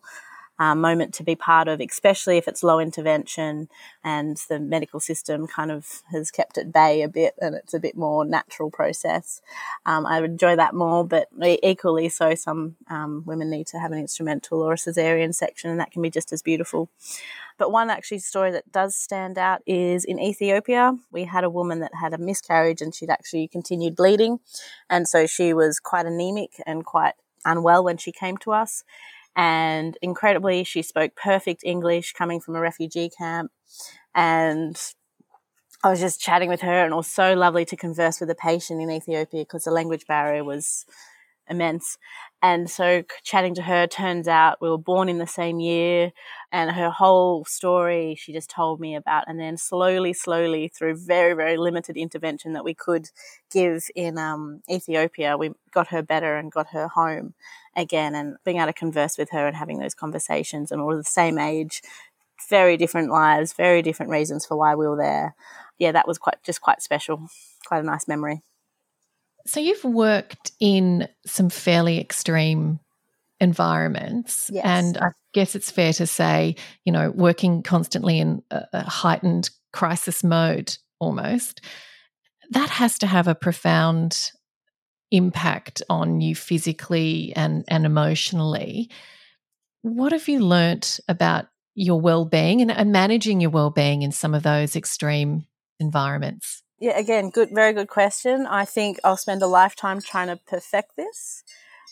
uh, 0.59 0.75
moment 0.75 1.13
to 1.15 1.23
be 1.23 1.35
part 1.35 1.67
of, 1.67 1.79
especially 1.79 2.37
if 2.37 2.47
it's 2.47 2.63
low 2.63 2.79
intervention 2.79 3.69
and 4.03 4.37
the 4.49 4.59
medical 4.59 4.99
system 4.99 5.47
kind 5.47 5.71
of 5.71 6.03
has 6.11 6.29
kept 6.29 6.57
at 6.57 6.71
bay 6.71 7.01
a 7.01 7.07
bit 7.07 7.33
and 7.41 7.55
it's 7.55 7.73
a 7.73 7.79
bit 7.79 7.97
more 7.97 8.23
natural 8.23 8.69
process. 8.69 9.41
Um, 9.85 10.05
I 10.05 10.21
would 10.21 10.31
enjoy 10.31 10.55
that 10.55 10.73
more, 10.73 11.05
but 11.05 11.27
equally 11.41 12.09
so, 12.09 12.35
some 12.35 12.75
um, 12.89 13.23
women 13.25 13.49
need 13.49 13.67
to 13.67 13.79
have 13.79 13.91
an 13.91 13.99
instrumental 13.99 14.61
or 14.61 14.73
a 14.73 14.77
cesarean 14.77 15.33
section, 15.33 15.71
and 15.71 15.79
that 15.79 15.91
can 15.91 16.01
be 16.01 16.09
just 16.09 16.31
as 16.31 16.41
beautiful. 16.41 16.89
But 17.57 17.71
one 17.71 17.89
actually 17.89 18.19
story 18.19 18.51
that 18.51 18.71
does 18.71 18.95
stand 18.95 19.37
out 19.37 19.61
is 19.65 20.05
in 20.05 20.19
Ethiopia. 20.19 20.97
We 21.11 21.25
had 21.25 21.43
a 21.43 21.49
woman 21.49 21.79
that 21.79 21.95
had 21.99 22.13
a 22.13 22.17
miscarriage 22.17 22.81
and 22.81 22.93
she'd 22.93 23.09
actually 23.09 23.47
continued 23.47 23.95
bleeding. 23.95 24.39
And 24.89 25.07
so 25.07 25.27
she 25.27 25.53
was 25.53 25.79
quite 25.79 26.05
anemic 26.05 26.51
and 26.65 26.83
quite 26.83 27.13
unwell 27.45 27.83
when 27.83 27.97
she 27.97 28.11
came 28.11 28.37
to 28.37 28.51
us. 28.51 28.83
And 29.35 29.97
incredibly, 30.01 30.63
she 30.63 30.81
spoke 30.81 31.15
perfect 31.15 31.63
English 31.63 32.13
coming 32.13 32.39
from 32.39 32.55
a 32.55 32.59
refugee 32.59 33.09
camp. 33.09 33.51
And 34.13 34.79
I 35.83 35.89
was 35.89 35.99
just 35.99 36.21
chatting 36.21 36.49
with 36.49 36.61
her, 36.61 36.83
and 36.83 36.93
it 36.93 36.95
was 36.95 37.11
so 37.11 37.33
lovely 37.33 37.65
to 37.65 37.75
converse 37.75 38.19
with 38.21 38.29
a 38.29 38.35
patient 38.35 38.81
in 38.81 38.89
Ethiopia 38.89 39.41
because 39.41 39.65
the 39.65 39.71
language 39.71 40.07
barrier 40.07 40.43
was 40.43 40.85
immense. 41.49 41.97
And 42.41 42.69
so 42.69 43.03
chatting 43.23 43.55
to 43.55 43.61
her 43.61 43.87
turns 43.87 44.27
out 44.27 44.61
we 44.61 44.69
were 44.69 44.77
born 44.77 45.07
in 45.07 45.17
the 45.17 45.27
same 45.27 45.59
year 45.59 46.11
and 46.51 46.71
her 46.71 46.89
whole 46.89 47.45
story 47.45 48.15
she 48.19 48.33
just 48.33 48.49
told 48.49 48.79
me 48.79 48.95
about 48.95 49.25
and 49.27 49.39
then 49.39 49.57
slowly, 49.57 50.13
slowly 50.13 50.67
through 50.67 50.97
very, 50.97 51.33
very 51.33 51.57
limited 51.57 51.95
intervention 51.95 52.53
that 52.53 52.65
we 52.65 52.73
could 52.73 53.09
give 53.51 53.85
in 53.95 54.17
um, 54.17 54.61
Ethiopia, 54.69 55.37
we 55.37 55.51
got 55.71 55.87
her 55.87 56.01
better 56.01 56.35
and 56.35 56.51
got 56.51 56.67
her 56.71 56.87
home 56.89 57.33
again 57.75 58.13
and 58.13 58.35
being 58.43 58.57
able 58.57 58.67
to 58.67 58.73
converse 58.73 59.17
with 59.17 59.29
her 59.31 59.47
and 59.47 59.55
having 59.55 59.79
those 59.79 59.95
conversations 59.95 60.71
and 60.71 60.81
all 60.81 60.95
the 60.95 61.03
same 61.03 61.37
age, 61.37 61.81
very 62.49 62.77
different 62.77 63.09
lives, 63.09 63.53
very 63.53 63.81
different 63.81 64.11
reasons 64.11 64.45
for 64.45 64.57
why 64.57 64.75
we 64.75 64.87
were 64.87 64.97
there. 64.97 65.35
Yeah, 65.79 65.91
that 65.93 66.07
was 66.07 66.17
quite 66.17 66.43
just 66.43 66.61
quite 66.61 66.81
special, 66.81 67.27
quite 67.65 67.79
a 67.79 67.83
nice 67.83 68.07
memory. 68.07 68.43
So 69.45 69.59
you've 69.59 69.83
worked 69.83 70.51
in 70.59 71.07
some 71.25 71.49
fairly 71.49 71.99
extreme 71.99 72.79
environments 73.39 74.49
yes. 74.53 74.63
and 74.65 74.97
I 74.97 75.09
guess 75.33 75.55
it's 75.55 75.69
fair 75.69 75.91
to 75.93 76.07
say, 76.07 76.55
you 76.85 76.93
know, 76.93 77.11
working 77.11 77.61
constantly 77.61 78.19
in 78.19 78.41
a, 78.51 78.83
heightened 78.89 79.49
crisis 79.73 80.23
mode 80.23 80.75
almost. 80.99 81.61
That 82.51 82.69
has 82.69 82.97
to 82.99 83.07
have 83.07 83.27
a 83.27 83.35
profound 83.35 84.31
impact 85.11 85.81
on 85.89 86.21
you 86.21 86.35
physically 86.35 87.33
and, 87.35 87.65
and 87.67 87.85
emotionally. 87.85 88.89
What 89.81 90.13
have 90.13 90.27
you 90.27 90.39
learnt 90.39 90.99
about 91.07 91.47
your 91.75 91.99
well-being 91.99 92.61
and, 92.61 92.71
and 92.71 92.91
managing 92.91 93.41
your 93.41 93.49
well-being 93.49 94.03
in 94.03 94.11
some 94.11 94.33
of 94.33 94.43
those 94.43 94.75
extreme 94.75 95.45
environments? 95.79 96.62
Yeah, 96.83 96.99
again, 96.99 97.29
good, 97.29 97.49
very 97.49 97.71
good 97.71 97.87
question. 97.87 98.45
I 98.45 98.65
think 98.65 98.99
I'll 99.05 99.15
spend 99.15 99.41
a 99.41 99.47
lifetime 99.47 100.01
trying 100.01 100.27
to 100.27 100.35
perfect 100.35 100.97
this. 100.97 101.45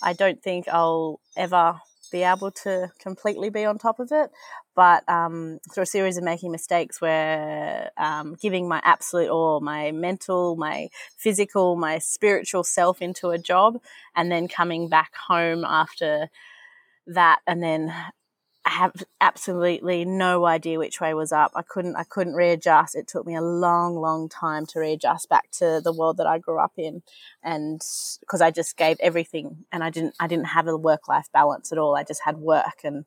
I 0.04 0.12
don't 0.12 0.44
think 0.44 0.68
I'll 0.68 1.22
ever 1.38 1.80
be 2.12 2.24
able 2.24 2.52
to 2.52 2.92
completely 3.00 3.50
be 3.50 3.64
on 3.64 3.78
top 3.78 4.02
of 4.02 4.12
it, 4.12 4.32
but 4.76 5.08
um, 5.08 5.60
through 5.74 5.84
a 5.84 5.86
series 5.86 6.18
of 6.18 6.26
making 6.26 6.52
mistakes 6.52 7.00
where 7.00 7.92
um, 7.96 8.36
giving 8.42 8.68
my 8.68 8.82
absolute 8.84 9.30
all, 9.30 9.62
my 9.62 9.92
mental, 9.94 10.58
my 10.58 10.90
physical, 11.16 11.78
my 11.78 11.98
spiritual 11.98 12.66
self 12.66 13.02
into 13.02 13.30
a 13.30 13.38
job, 13.38 13.78
and 14.14 14.30
then 14.30 14.50
coming 14.50 14.90
back 14.90 15.16
home 15.16 15.64
after 15.64 16.28
that, 17.08 17.40
and 17.48 17.64
then 17.64 17.94
I 18.64 18.70
have 18.70 19.04
absolutely 19.20 20.06
no 20.06 20.46
idea 20.46 20.78
which 20.78 21.02
way 21.02 21.14
was 21.16 21.32
up. 21.32 21.52
I 21.56 21.64
couldn't 21.64 21.96
I 21.96 22.04
couldn't 22.04 22.36
readjust. 22.36 22.96
It 22.96 23.08
took 23.08 23.26
me 23.26 23.36
a 23.36 23.42
long, 23.42 23.96
long 23.96 24.30
time 24.30 24.68
to 24.68 24.80
readjust 24.80 25.30
back 25.30 25.50
to 25.54 25.82
the 25.84 25.92
world 25.92 26.18
that 26.18 26.28
I 26.28 26.38
grew 26.38 26.60
up 26.60 26.74
in, 26.78 27.02
and 27.44 27.82
because 28.20 28.40
I 28.40 28.52
just 28.52 28.78
gave 28.78 28.98
everything, 29.00 29.66
and 29.72 29.84
I 29.84 29.90
didn't 29.90 30.16
I 30.20 30.28
didn't 30.28 30.46
have 30.46 30.68
a 30.68 30.78
work 30.78 31.08
life 31.08 31.28
balance 31.34 31.72
at 31.72 31.80
all. 31.80 31.96
I 31.96 32.04
just 32.04 32.22
had 32.24 32.38
work, 32.38 32.82
and 32.84 33.06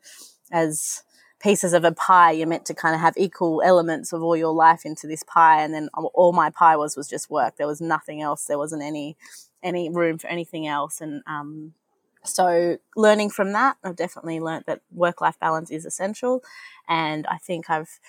as 0.51 1.05
pieces 1.41 1.73
of 1.73 1.85
a 1.85 1.93
pie, 1.93 2.33
you're 2.33 2.49
meant 2.49 2.67
to 2.67 2.75
kind 2.75 2.95
of 2.95 3.01
have 3.01 3.15
equal 3.17 3.63
elements 3.63 4.13
of 4.13 4.23
all 4.23 4.37
your 4.37 4.53
life 4.53 4.85
into 4.85 5.07
this 5.07 5.23
pie, 5.23 5.63
and 5.63 5.73
then 5.73 5.89
all 5.95 6.33
my 6.33 6.51
pie 6.51 6.77
was 6.77 6.97
was 6.97 7.09
just 7.09 7.31
work. 7.31 7.57
There 7.57 7.67
was 7.67 7.81
nothing 7.81 8.21
else. 8.21 8.47
There 8.47 8.59
wasn't 8.59 8.83
any 8.83 9.17
any 9.63 9.89
room 9.89 10.19
for 10.19 10.27
anything 10.27 10.67
else, 10.67 11.01
and 11.01 11.23
um, 11.29 11.75
so 12.25 12.79
learning 12.97 13.31
from 13.31 13.53
that, 13.53 13.77
I've 13.85 13.97
definitely 13.97 14.41
learned 14.41 14.65
that 14.67 14.81
work 14.93 15.21
life 15.21 15.39
balance 15.39 15.71
is 15.71 15.85
essential, 15.85 16.43
and 16.89 17.27
I 17.27 17.39
think 17.39 17.71
I've 17.71 18.01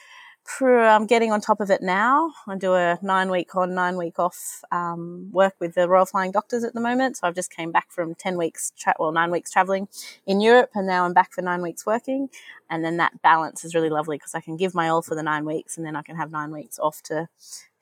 I'm 0.62 1.08
getting 1.08 1.32
on 1.32 1.42
top 1.42 1.60
of 1.60 1.72
it 1.72 1.82
now. 1.82 2.34
I 2.48 2.56
do 2.56 2.74
a 2.74 3.00
nine 3.02 3.30
week 3.30 3.56
on, 3.56 3.74
nine 3.74 3.98
week 3.98 4.20
off 4.20 4.62
um, 4.72 5.30
work 5.32 5.56
with 5.60 5.74
the 5.74 5.90
Royal 5.90 6.06
Flying 6.06 6.32
Doctors 6.32 6.64
at 6.64 6.74
the 6.74 6.80
moment. 6.80 7.18
So 7.18 7.28
I've 7.28 7.36
just 7.36 7.52
came 7.52 7.72
back 7.72 7.92
from 7.92 8.16
10 8.16 8.38
weeks, 8.38 8.72
tra- 8.78 8.94
well, 9.00 9.12
nine 9.12 9.32
weeks 9.32 9.52
traveling 9.52 9.88
in 10.26 10.42
Europe, 10.42 10.70
and 10.76 10.88
now 10.88 11.06
I'm 11.06 11.14
back 11.14 11.34
for 11.34 11.42
nine 11.42 11.62
weeks 11.62 11.86
working. 11.86 12.30
And 12.70 12.86
then 12.86 12.98
that 12.98 13.22
balance 13.22 13.66
is 13.66 13.74
really 13.74 13.90
lovely 13.90 14.18
because 14.18 14.36
I 14.36 14.42
can 14.42 14.56
give 14.56 14.76
my 14.76 14.88
all 14.88 15.02
for 15.02 15.16
the 15.16 15.24
nine 15.24 15.46
weeks 15.46 15.78
and 15.78 15.86
then 15.86 15.96
I 15.96 16.02
can 16.02 16.16
have 16.16 16.32
nine 16.32 16.52
weeks 16.52 16.80
off 16.80 17.02
to, 17.04 17.28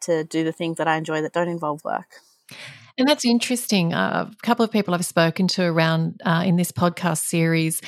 to 0.02 0.24
do 0.24 0.44
the 0.44 0.52
things 0.52 0.78
that 0.78 0.88
I 0.88 0.96
enjoy 0.96 1.22
that 1.22 1.34
don't 1.34 1.50
involve 1.50 1.84
work. 1.84 2.22
And 2.98 3.08
that's 3.08 3.26
interesting. 3.26 3.94
Uh, 3.94 4.30
a 4.32 4.46
couple 4.46 4.64
of 4.64 4.72
people 4.72 4.94
I've 4.94 5.06
spoken 5.06 5.48
to 5.50 5.64
around 5.64 6.22
uh, 6.24 6.44
in 6.46 6.58
this 6.58 6.72
podcast 6.72 7.26
series 7.26 7.82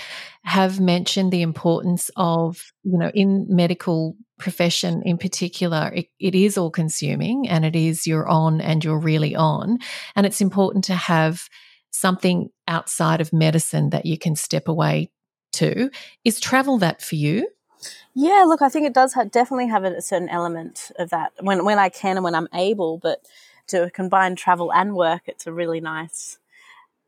have 0.44 0.80
mentioned 0.80 1.32
the 1.32 1.44
importance 1.44 2.10
of, 2.16 2.72
you 2.84 2.98
know, 2.98 3.12
in 3.14 3.46
medical 3.50 4.16
profession 4.38 5.02
in 5.04 5.18
particular, 5.18 5.92
it, 5.96 6.08
it 6.20 6.36
is 6.36 6.58
all 6.58 6.72
consuming 6.72 7.48
and 7.48 7.66
it 7.66 7.76
is 7.76 8.08
you're 8.08 8.28
on 8.28 8.62
and 8.62 8.84
you're 8.84 9.00
really 9.00 9.36
on. 9.36 9.80
And 10.16 10.26
it's 10.26 10.42
important 10.42 10.84
to 10.86 10.96
have 10.96 11.50
something 11.92 12.50
outside 12.68 13.22
of 13.22 13.32
medicine 13.32 13.92
that 13.92 14.06
you 14.06 14.18
can 14.18 14.36
step 14.36 14.68
away 14.68 15.12
to. 15.54 15.90
Is 16.26 16.40
travel 16.40 16.78
that 16.80 17.02
for 17.02 17.16
you? 17.16 17.50
Yeah, 18.14 18.46
look, 18.48 18.62
I 18.62 18.70
think 18.70 18.88
it 18.88 18.94
does 18.94 19.14
have, 19.14 19.32
definitely 19.32 19.68
have 19.68 19.84
a 19.84 20.02
certain 20.02 20.30
element 20.30 20.92
of 20.98 21.10
that 21.12 21.34
when 21.42 21.66
when 21.66 21.80
I 21.80 21.90
can 21.90 22.18
and 22.18 22.24
when 22.24 22.36
I'm 22.36 22.48
able. 22.54 22.98
But 22.98 23.20
to 23.68 23.90
combine 23.92 24.36
travel 24.36 24.72
and 24.74 24.96
work, 24.96 25.24
it's 25.28 25.48
a 25.48 25.54
really 25.54 25.82
nice, 25.82 26.38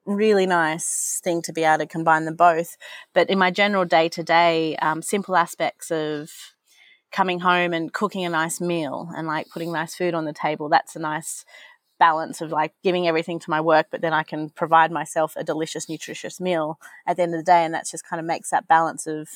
really 0.06 0.46
nice 0.46 1.20
thing 1.24 1.42
to 1.44 1.54
be 1.54 1.64
able 1.64 1.80
to 1.80 1.86
combine 1.86 2.26
them 2.26 2.36
both. 2.36 2.78
But 3.14 3.30
in 3.30 3.38
my 3.38 3.52
general 3.52 3.86
day 3.86 4.10
to 4.10 4.24
day, 4.24 4.78
simple 5.02 5.36
aspects 5.36 5.92
of 5.92 6.32
coming 7.12 7.40
home 7.40 7.74
and 7.74 7.94
cooking 7.94 8.26
a 8.26 8.30
nice 8.30 8.60
meal 8.60 9.10
and 9.16 9.28
like 9.28 9.50
putting 9.50 9.72
nice 9.72 9.96
food 9.96 10.14
on 10.14 10.26
the 10.26 10.34
table, 10.34 10.70
that's 10.70 10.96
a 10.96 11.00
nice 11.00 11.46
balance 12.00 12.42
of 12.42 12.52
like 12.52 12.74
giving 12.84 13.08
everything 13.08 13.40
to 13.40 13.50
my 13.50 13.60
work, 13.60 13.88
but 13.90 14.02
then 14.02 14.14
I 14.14 14.24
can 14.24 14.50
provide 14.52 14.92
myself 14.92 15.34
a 15.36 15.44
delicious, 15.44 15.90
nutritious 15.90 16.40
meal 16.40 16.80
at 17.08 17.18
the 17.18 17.24
end 17.24 17.34
of 17.34 17.40
the 17.40 17.52
day. 17.52 17.66
And 17.66 17.74
that 17.74 17.88
just 17.88 18.08
kind 18.08 18.20
of 18.20 18.26
makes 18.26 18.52
that 18.52 18.68
balance 18.68 19.08
of 19.08 19.30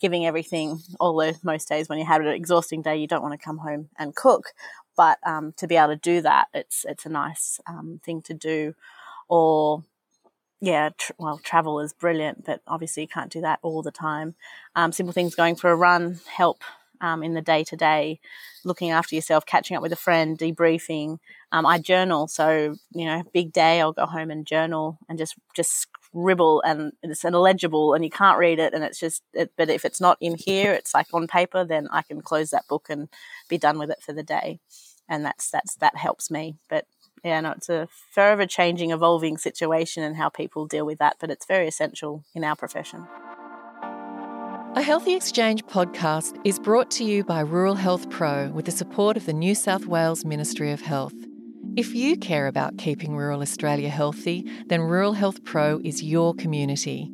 giving 0.00 0.24
everything. 0.24 0.80
Although 0.98 1.32
most 1.42 1.68
days 1.68 1.90
when 1.90 1.98
you 1.98 2.06
have 2.06 2.22
an 2.22 2.28
exhausting 2.28 2.80
day, 2.80 2.96
you 2.96 3.06
don't 3.06 3.20
want 3.22 3.38
to 3.38 3.44
come 3.44 3.58
home 3.58 3.90
and 3.98 4.16
cook. 4.16 4.54
But 4.96 5.18
um, 5.26 5.52
to 5.56 5.66
be 5.66 5.76
able 5.76 5.88
to 5.88 5.96
do 5.96 6.20
that, 6.22 6.48
it's 6.54 6.84
it's 6.88 7.06
a 7.06 7.10
nice 7.10 7.60
um, 7.66 8.00
thing 8.04 8.22
to 8.22 8.34
do. 8.34 8.74
Or 9.28 9.84
yeah, 10.60 10.90
tr- 10.96 11.12
well, 11.18 11.38
travel 11.38 11.80
is 11.80 11.92
brilliant, 11.92 12.44
but 12.44 12.60
obviously 12.66 13.02
you 13.02 13.08
can't 13.08 13.32
do 13.32 13.40
that 13.40 13.60
all 13.62 13.82
the 13.82 13.90
time. 13.90 14.34
Um, 14.76 14.92
simple 14.92 15.12
things, 15.12 15.34
going 15.34 15.56
for 15.56 15.70
a 15.70 15.76
run, 15.76 16.20
help 16.36 16.62
um, 17.00 17.22
in 17.22 17.34
the 17.34 17.40
day 17.40 17.64
to 17.64 17.76
day, 17.76 18.20
looking 18.64 18.90
after 18.90 19.14
yourself, 19.14 19.46
catching 19.46 19.76
up 19.76 19.82
with 19.82 19.92
a 19.92 19.96
friend, 19.96 20.38
debriefing. 20.38 21.18
Um, 21.52 21.64
I 21.64 21.78
journal, 21.78 22.28
so 22.28 22.76
you 22.92 23.06
know, 23.06 23.22
big 23.32 23.52
day, 23.52 23.80
I'll 23.80 23.92
go 23.92 24.06
home 24.06 24.30
and 24.30 24.46
journal 24.46 24.98
and 25.08 25.18
just 25.18 25.34
just 25.54 25.86
scribble, 26.10 26.62
and 26.62 26.92
it's 27.02 27.24
illegible, 27.24 27.94
and 27.94 28.04
you 28.04 28.10
can't 28.10 28.38
read 28.38 28.58
it, 28.58 28.74
and 28.74 28.84
it's 28.84 29.00
just. 29.00 29.22
It, 29.32 29.52
but 29.56 29.70
if 29.70 29.84
it's 29.84 30.00
not 30.00 30.18
in 30.20 30.36
here, 30.36 30.72
it's 30.72 30.94
like 30.94 31.06
on 31.12 31.26
paper, 31.26 31.64
then 31.64 31.88
I 31.90 32.02
can 32.02 32.20
close 32.20 32.50
that 32.50 32.68
book 32.68 32.86
and 32.88 33.08
be 33.48 33.58
done 33.58 33.78
with 33.78 33.90
it 33.90 34.02
for 34.02 34.12
the 34.12 34.22
day, 34.22 34.60
and 35.08 35.24
that's 35.24 35.50
that's 35.50 35.76
that 35.76 35.96
helps 35.96 36.30
me. 36.30 36.56
But 36.68 36.86
yeah, 37.24 37.40
no, 37.40 37.52
it's 37.52 37.68
a 37.68 37.88
forever 38.12 38.46
changing, 38.46 38.90
evolving 38.90 39.36
situation 39.38 40.02
and 40.02 40.16
how 40.16 40.28
people 40.28 40.66
deal 40.66 40.86
with 40.86 40.98
that, 40.98 41.16
but 41.20 41.30
it's 41.30 41.46
very 41.46 41.68
essential 41.68 42.24
in 42.34 42.44
our 42.44 42.56
profession. 42.56 43.06
A 44.76 44.82
Healthy 44.82 45.14
Exchange 45.14 45.64
podcast 45.64 46.40
is 46.44 46.60
brought 46.60 46.90
to 46.92 47.04
you 47.04 47.24
by 47.24 47.40
Rural 47.40 47.74
Health 47.74 48.08
Pro 48.08 48.50
with 48.50 48.66
the 48.66 48.70
support 48.70 49.16
of 49.16 49.26
the 49.26 49.32
New 49.32 49.54
South 49.54 49.86
Wales 49.86 50.24
Ministry 50.24 50.70
of 50.70 50.80
Health. 50.80 51.12
If 51.76 51.94
you 51.94 52.16
care 52.16 52.46
about 52.46 52.78
keeping 52.78 53.16
rural 53.16 53.42
Australia 53.42 53.88
healthy, 53.88 54.44
then 54.66 54.82
Rural 54.82 55.12
Health 55.12 55.44
Pro 55.44 55.80
is 55.84 56.02
your 56.02 56.34
community. 56.34 57.10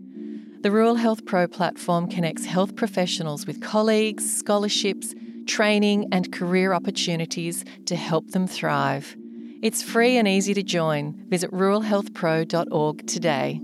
The 0.63 0.71
Rural 0.71 0.95
Health 0.95 1.27
Pro 1.27 1.47
platform 1.47 2.09
connects 2.09 2.47
health 2.47 2.75
professionals 2.75 3.47
with 3.47 3.61
colleagues, 3.61 4.25
scholarships, 4.39 5.15
training, 5.47 6.09
and 6.11 6.33
career 6.33 6.73
opportunities 6.73 7.65
to 7.85 7.97
help 7.97 8.31
them 8.31 8.47
thrive. 8.47 9.17
It's 9.63 9.83
free 9.83 10.17
and 10.17 10.27
easy 10.27 10.55
to 10.55 10.63
join. 10.63 11.15
Visit 11.29 11.51
ruralhealthpro.org 11.53 13.07
today 13.07 13.61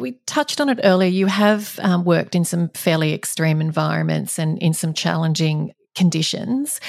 we 0.00 0.12
touched 0.26 0.60
on 0.60 0.68
it 0.68 0.80
earlier. 0.82 1.08
You 1.08 1.26
have 1.26 1.78
um, 1.82 2.04
worked 2.04 2.34
in 2.34 2.44
some 2.44 2.70
fairly 2.70 3.12
extreme 3.12 3.60
environments 3.60 4.38
and 4.38 4.58
in 4.58 4.72
some 4.72 4.94
challenging 4.94 5.72
conditions. 5.94 6.80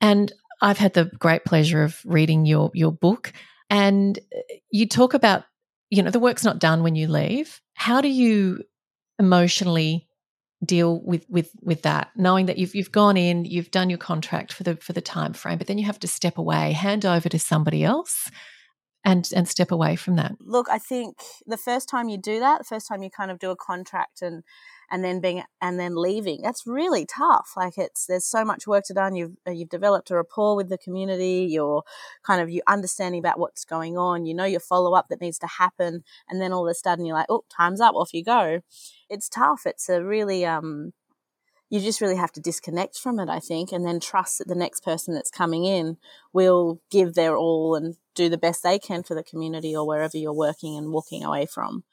And 0.00 0.32
I've 0.60 0.78
had 0.78 0.94
the 0.94 1.06
great 1.18 1.44
pleasure 1.44 1.82
of 1.82 2.00
reading 2.04 2.46
your 2.46 2.70
your 2.74 2.92
book. 2.92 3.32
And 3.70 4.18
uh, 4.34 4.40
you 4.70 4.88
talk 4.88 5.14
about, 5.14 5.44
you 5.90 6.02
know, 6.02 6.10
the 6.10 6.20
work's 6.20 6.44
not 6.44 6.58
done 6.58 6.82
when 6.82 6.96
you 6.96 7.08
leave. 7.08 7.60
How 7.74 8.00
do 8.00 8.08
you 8.08 8.64
emotionally 9.18 10.08
deal 10.64 11.00
with 11.04 11.24
with 11.28 11.52
with 11.62 11.82
that 11.82 12.10
knowing 12.16 12.46
that 12.46 12.58
you've 12.58 12.74
you've 12.74 12.90
gone 12.90 13.16
in 13.16 13.44
you've 13.44 13.70
done 13.70 13.88
your 13.88 13.98
contract 13.98 14.52
for 14.52 14.64
the 14.64 14.74
for 14.76 14.92
the 14.92 15.00
time 15.00 15.32
frame 15.32 15.56
but 15.56 15.68
then 15.68 15.78
you 15.78 15.86
have 15.86 16.00
to 16.00 16.08
step 16.08 16.36
away 16.36 16.72
hand 16.72 17.06
over 17.06 17.28
to 17.28 17.38
somebody 17.38 17.84
else 17.84 18.28
and 19.04 19.30
and 19.36 19.48
step 19.48 19.70
away 19.70 19.94
from 19.94 20.16
that 20.16 20.32
look 20.40 20.68
i 20.68 20.78
think 20.78 21.16
the 21.46 21.56
first 21.56 21.88
time 21.88 22.08
you 22.08 22.18
do 22.18 22.40
that 22.40 22.58
the 22.58 22.64
first 22.64 22.88
time 22.88 23.04
you 23.04 23.10
kind 23.10 23.30
of 23.30 23.38
do 23.38 23.52
a 23.52 23.56
contract 23.56 24.20
and 24.20 24.42
and 24.90 25.04
then 25.04 25.20
being 25.20 25.42
and 25.60 25.78
then 25.78 25.94
leaving. 25.94 26.42
That's 26.42 26.66
really 26.66 27.06
tough. 27.06 27.52
Like 27.56 27.78
it's 27.78 28.06
there's 28.06 28.24
so 28.24 28.44
much 28.44 28.66
work 28.66 28.84
to 28.84 28.94
done. 28.94 29.14
You've 29.14 29.36
uh, 29.46 29.50
you've 29.50 29.68
developed 29.68 30.10
a 30.10 30.16
rapport 30.16 30.56
with 30.56 30.68
the 30.68 30.78
community. 30.78 31.46
You're 31.50 31.82
kind 32.22 32.40
of 32.40 32.50
you 32.50 32.62
understanding 32.66 33.18
about 33.18 33.38
what's 33.38 33.64
going 33.64 33.98
on. 33.98 34.26
You 34.26 34.34
know 34.34 34.44
your 34.44 34.60
follow 34.60 34.94
up 34.94 35.08
that 35.08 35.20
needs 35.20 35.38
to 35.40 35.46
happen. 35.46 36.04
And 36.28 36.40
then 36.40 36.52
all 36.52 36.66
of 36.66 36.70
a 36.70 36.74
sudden 36.74 37.04
you're 37.04 37.16
like 37.16 37.26
oh 37.28 37.44
time's 37.48 37.80
up. 37.80 37.94
Off 37.94 38.14
you 38.14 38.24
go. 38.24 38.60
It's 39.08 39.28
tough. 39.28 39.62
It's 39.66 39.88
a 39.88 40.02
really 40.04 40.44
um 40.44 40.92
you 41.70 41.80
just 41.80 42.00
really 42.00 42.16
have 42.16 42.32
to 42.32 42.40
disconnect 42.40 42.98
from 42.98 43.18
it, 43.18 43.28
I 43.28 43.40
think, 43.40 43.72
and 43.72 43.84
then 43.84 44.00
trust 44.00 44.38
that 44.38 44.48
the 44.48 44.54
next 44.54 44.82
person 44.82 45.14
that's 45.14 45.30
coming 45.30 45.66
in 45.66 45.98
will 46.32 46.80
give 46.90 47.14
their 47.14 47.36
all 47.36 47.74
and 47.74 47.96
do 48.14 48.30
the 48.30 48.38
best 48.38 48.62
they 48.62 48.78
can 48.78 49.02
for 49.02 49.14
the 49.14 49.22
community 49.22 49.76
or 49.76 49.86
wherever 49.86 50.16
you're 50.16 50.32
working 50.32 50.76
and 50.76 50.92
walking 50.92 51.22
away 51.22 51.44
from. 51.44 51.84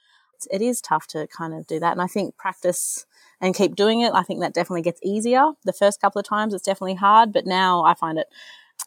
It 0.51 0.62
is 0.62 0.82
tough 0.82 1.08
to 1.08 1.27
kind 1.27 1.54
of 1.54 1.68
do 1.68 1.80
that. 1.80 1.92
And 1.92 2.01
I 2.01 2.08
think 2.08 2.38
practice 2.38 3.06
and 3.42 3.56
keep 3.56 3.75
doing 3.75 4.01
it, 4.01 4.13
I 4.13 4.24
think 4.24 4.39
that 4.42 4.54
definitely 4.54 4.82
gets 4.82 5.00
easier. 5.04 5.51
The 5.63 5.74
first 5.74 6.01
couple 6.01 6.20
of 6.20 6.27
times 6.27 6.54
it's 6.54 6.65
definitely 6.65 6.96
hard, 6.96 7.34
but 7.34 7.46
now 7.46 7.84
I 7.84 7.94
find 7.94 8.18
it 8.18 8.27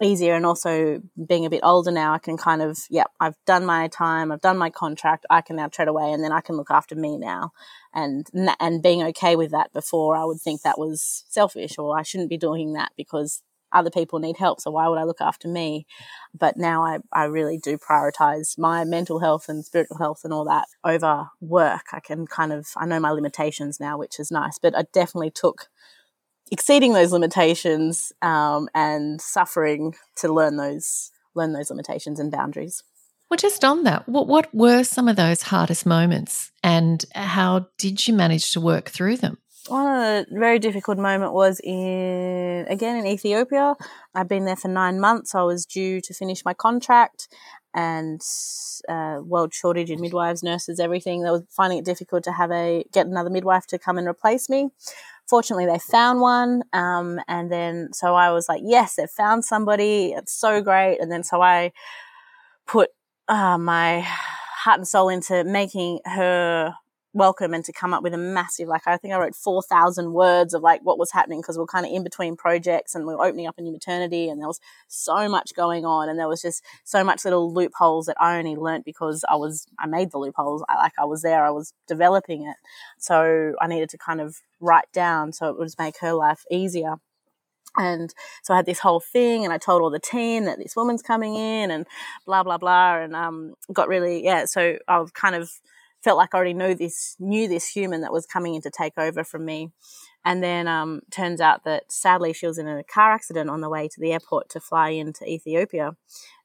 easier 0.01 0.35
and 0.35 0.47
also 0.47 1.01
being 1.27 1.45
a 1.45 1.51
bit 1.51 1.61
older 1.65 1.91
now 1.91 2.13
i 2.13 2.19
can 2.19 2.37
kind 2.37 2.63
of 2.63 2.79
yeah 2.89 3.05
i've 3.19 3.35
done 3.47 3.65
my 3.65 3.89
time 3.89 4.31
i've 4.31 4.41
done 4.41 4.57
my 4.57 4.71
contract 4.71 5.27
i 5.29 5.41
can 5.41 5.57
now 5.57 5.67
tread 5.67 5.89
away 5.89 6.13
and 6.13 6.23
then 6.23 6.31
i 6.31 6.41
can 6.41 6.57
look 6.57 6.71
after 6.71 6.95
me 6.95 7.17
now 7.17 7.51
and 7.93 8.29
and 8.61 8.83
being 8.83 9.03
okay 9.03 9.35
with 9.35 9.51
that 9.51 9.73
before 9.73 10.15
i 10.15 10.25
would 10.25 10.41
think 10.41 10.63
that 10.63 10.79
was 10.79 11.25
selfish 11.29 11.79
or 11.79 11.99
i 11.99 12.03
shouldn't 12.03 12.31
be 12.31 12.37
doing 12.37 12.75
that 12.75 12.93
because 12.97 13.43
other 13.73 13.91
people 13.91 14.19
need 14.19 14.37
help 14.37 14.61
so 14.61 14.71
why 14.71 14.89
would 14.89 14.99
i 14.99 15.05
look 15.05 15.21
after 15.21 15.49
me 15.49 15.87
but 16.35 16.57
now 16.57 16.83
i, 16.83 16.99
I 17.13 17.25
really 17.25 17.59
do 17.59 17.79
prioritize 17.79 18.59
my 18.59 18.85
mental 18.85 19.21
health 19.21 19.49
and 19.49 19.65
spiritual 19.65 19.99
health 19.99 20.21
and 20.25 20.33
all 20.33 20.45
that 20.45 20.67
over 20.85 21.29
work 21.41 21.87
i 21.93 22.01
can 22.01 22.27
kind 22.27 22.53
of 22.53 22.69
i 22.77 22.87
know 22.87 23.01
my 23.01 23.11
limitations 23.11 23.79
now 23.81 23.99
which 23.99 24.19
is 24.19 24.31
nice 24.31 24.59
but 24.59 24.77
i 24.77 24.85
definitely 24.93 25.31
took 25.31 25.69
exceeding 26.51 26.93
those 26.93 27.13
limitations 27.13 28.13
um, 28.23 28.69
and 28.75 29.21
suffering 29.21 29.95
to 30.17 30.33
learn 30.33 30.57
those 30.57 31.11
learn 31.35 31.53
those 31.53 31.71
limitations 31.71 32.19
and 32.19 32.33
boundaries. 32.33 32.83
Well, 33.31 33.39
just 33.39 33.65
on 33.65 33.85
that, 33.85 34.09
what 34.09 34.27
what 34.27 34.55
were 34.55 34.85
some 34.85 35.09
of 35.09 35.17
those 35.17 35.43
hardest 35.43 35.85
moments, 35.85 36.51
and 36.63 37.05
how 37.15 37.67
did 37.77 38.07
you 38.07 38.15
manage 38.15 38.53
to 38.53 38.61
work 38.61 38.89
through 38.89 39.19
them? 39.19 39.39
One 39.69 39.87
of 39.87 40.27
the 40.31 40.39
very 40.39 40.59
difficult 40.59 40.97
moment 40.97 41.35
was 41.35 41.61
in 41.63 42.65
again 42.69 42.97
in 42.97 43.07
Ethiopia. 43.07 43.75
I'd 44.15 44.29
been 44.29 44.47
there 44.47 44.57
for 44.57 44.69
nine 44.69 44.99
months. 44.99 45.35
I 45.35 45.43
was 45.43 45.67
due 45.67 46.01
to 46.01 46.15
finish 46.15 46.43
my 46.45 46.55
contract, 46.55 47.29
and 47.75 48.21
uh, 48.89 49.21
world 49.23 49.53
shortage 49.53 49.91
in 49.91 50.01
midwives, 50.01 50.43
nurses, 50.43 50.81
everything. 50.81 51.23
They 51.23 51.31
were 51.31 51.45
finding 51.51 51.79
it 51.79 51.85
difficult 51.85 52.25
to 52.25 52.33
have 52.33 52.51
a 52.51 52.85
get 52.93 53.07
another 53.07 53.29
midwife 53.29 53.67
to 53.69 53.79
come 53.79 53.99
and 53.99 54.09
replace 54.09 54.49
me 54.49 54.71
fortunately 55.29 55.67
they 55.67 55.79
found 55.79 56.21
one 56.21 56.63
um, 56.73 57.21
and 57.29 57.53
then 57.53 57.91
so 57.93 58.15
i 58.15 58.31
was 58.31 58.49
like 58.49 58.63
yes 58.65 58.95
they've 58.95 59.11
found 59.11 59.45
somebody 59.45 60.15
it's 60.17 60.33
so 60.33 60.63
great 60.63 60.99
and 61.01 61.13
then 61.13 61.23
so 61.23 61.43
i 61.43 61.71
put 62.67 62.89
uh, 63.29 63.59
my 63.59 64.01
heart 64.01 64.79
and 64.79 64.89
soul 64.89 65.11
into 65.11 65.45
making 65.45 66.01
her 66.07 66.75
welcome 67.15 67.55
and 67.55 67.65
to 67.65 67.73
come 67.73 67.95
up 67.95 68.03
with 68.03 68.13
a 68.13 68.19
massive 68.19 68.69
like 68.69 68.87
i 68.87 68.97
think 68.99 69.15
i 69.15 69.19
wrote 69.19 69.35
4000 69.35 70.13
words 70.13 70.53
of 70.53 70.63
like 70.63 70.81
what 70.83 70.99
was 70.99 71.11
happening 71.11 71.41
because 71.41 71.57
we 71.57 71.63
are 71.63 71.67
kind 71.67 71.87
of 71.87 71.93
in 71.93 72.05
between 72.05 72.37
projects 72.37 72.95
and 72.95 73.07
we 73.07 73.15
are 73.15 73.25
opening 73.25 73.47
up 73.47 73.57
a 73.57 73.63
new 73.63 73.73
maternity 73.73 74.29
and 74.29 74.41
there 74.41 74.47
was 74.47 74.61
so 74.89 75.27
much 75.27 75.55
going 75.55 75.87
on 75.87 76.11
and 76.11 76.19
there 76.19 76.29
was 76.29 76.43
just 76.43 76.63
so 76.85 77.03
much 77.03 77.25
little 77.25 77.53
loopholes 77.53 78.07
that 78.07 78.17
i 78.21 78.39
only 78.39 78.57
learnt 78.57 78.85
because 78.85 79.25
i 79.31 79.35
was 79.35 79.67
i 79.79 79.87
made 79.87 80.11
the 80.11 80.19
loopholes 80.19 80.63
I, 80.69 80.77
like 80.77 80.93
i 80.99 81.05
was 81.07 81.23
there 81.23 81.45
i 81.45 81.51
was 81.51 81.73
developing 81.87 82.47
it 82.47 82.57
so 82.99 83.55
i 83.61 83.67
needed 83.67 83.89
to 83.91 83.99
kind 83.99 84.21
of 84.21 84.37
write 84.61 84.93
down 84.93 85.33
so 85.33 85.49
it 85.49 85.59
would 85.59 85.71
make 85.79 85.99
her 86.01 86.13
life 86.13 86.45
easier 86.51 86.97
and 87.77 88.13
so 88.43 88.55
I 88.55 88.57
had 88.57 88.67
this 88.67 88.81
whole 88.81 88.99
thing, 88.99 89.45
and 89.45 89.53
I 89.53 89.59
told 89.59 89.83
all 89.83 89.91
the 89.91 90.01
team 90.01 90.47
that 90.47 90.59
this 90.59 90.75
woman's 90.75 91.03
coming 91.03 91.37
in, 91.37 91.71
and 91.71 91.87
blah 92.27 92.43
blah 92.43 92.59
blah, 92.59 92.97
and 92.97 93.15
um, 93.15 93.55
got 93.73 93.89
really 93.89 94.25
yeah. 94.25 94.47
So 94.47 94.79
I 94.89 94.99
was 94.99 95.11
kind 95.13 95.37
of 95.37 95.51
felt 96.03 96.17
like 96.17 96.35
I 96.35 96.37
already 96.37 96.55
knew 96.55 96.75
this, 96.75 97.17
knew 97.19 97.49
this 97.49 97.69
human 97.69 98.01
that 98.03 98.13
was 98.13 98.27
coming 98.27 98.55
in 98.55 98.63
to 98.63 98.71
take 98.71 98.97
over 98.97 99.25
from 99.25 99.45
me. 99.45 99.71
And 100.25 100.43
then 100.43 100.69
um, 100.69 101.01
turns 101.11 101.41
out 101.41 101.65
that 101.65 101.91
sadly 101.91 102.33
she 102.33 102.47
was 102.47 102.59
in 102.59 102.69
a 102.69 102.85
car 102.85 103.13
accident 103.13 103.51
on 103.51 103.61
the 103.61 103.71
way 103.71 103.89
to 103.89 104.01
the 104.01 104.13
airport 104.13 104.49
to 104.51 104.61
fly 104.61 104.91
into 104.91 105.25
Ethiopia, 105.27 105.97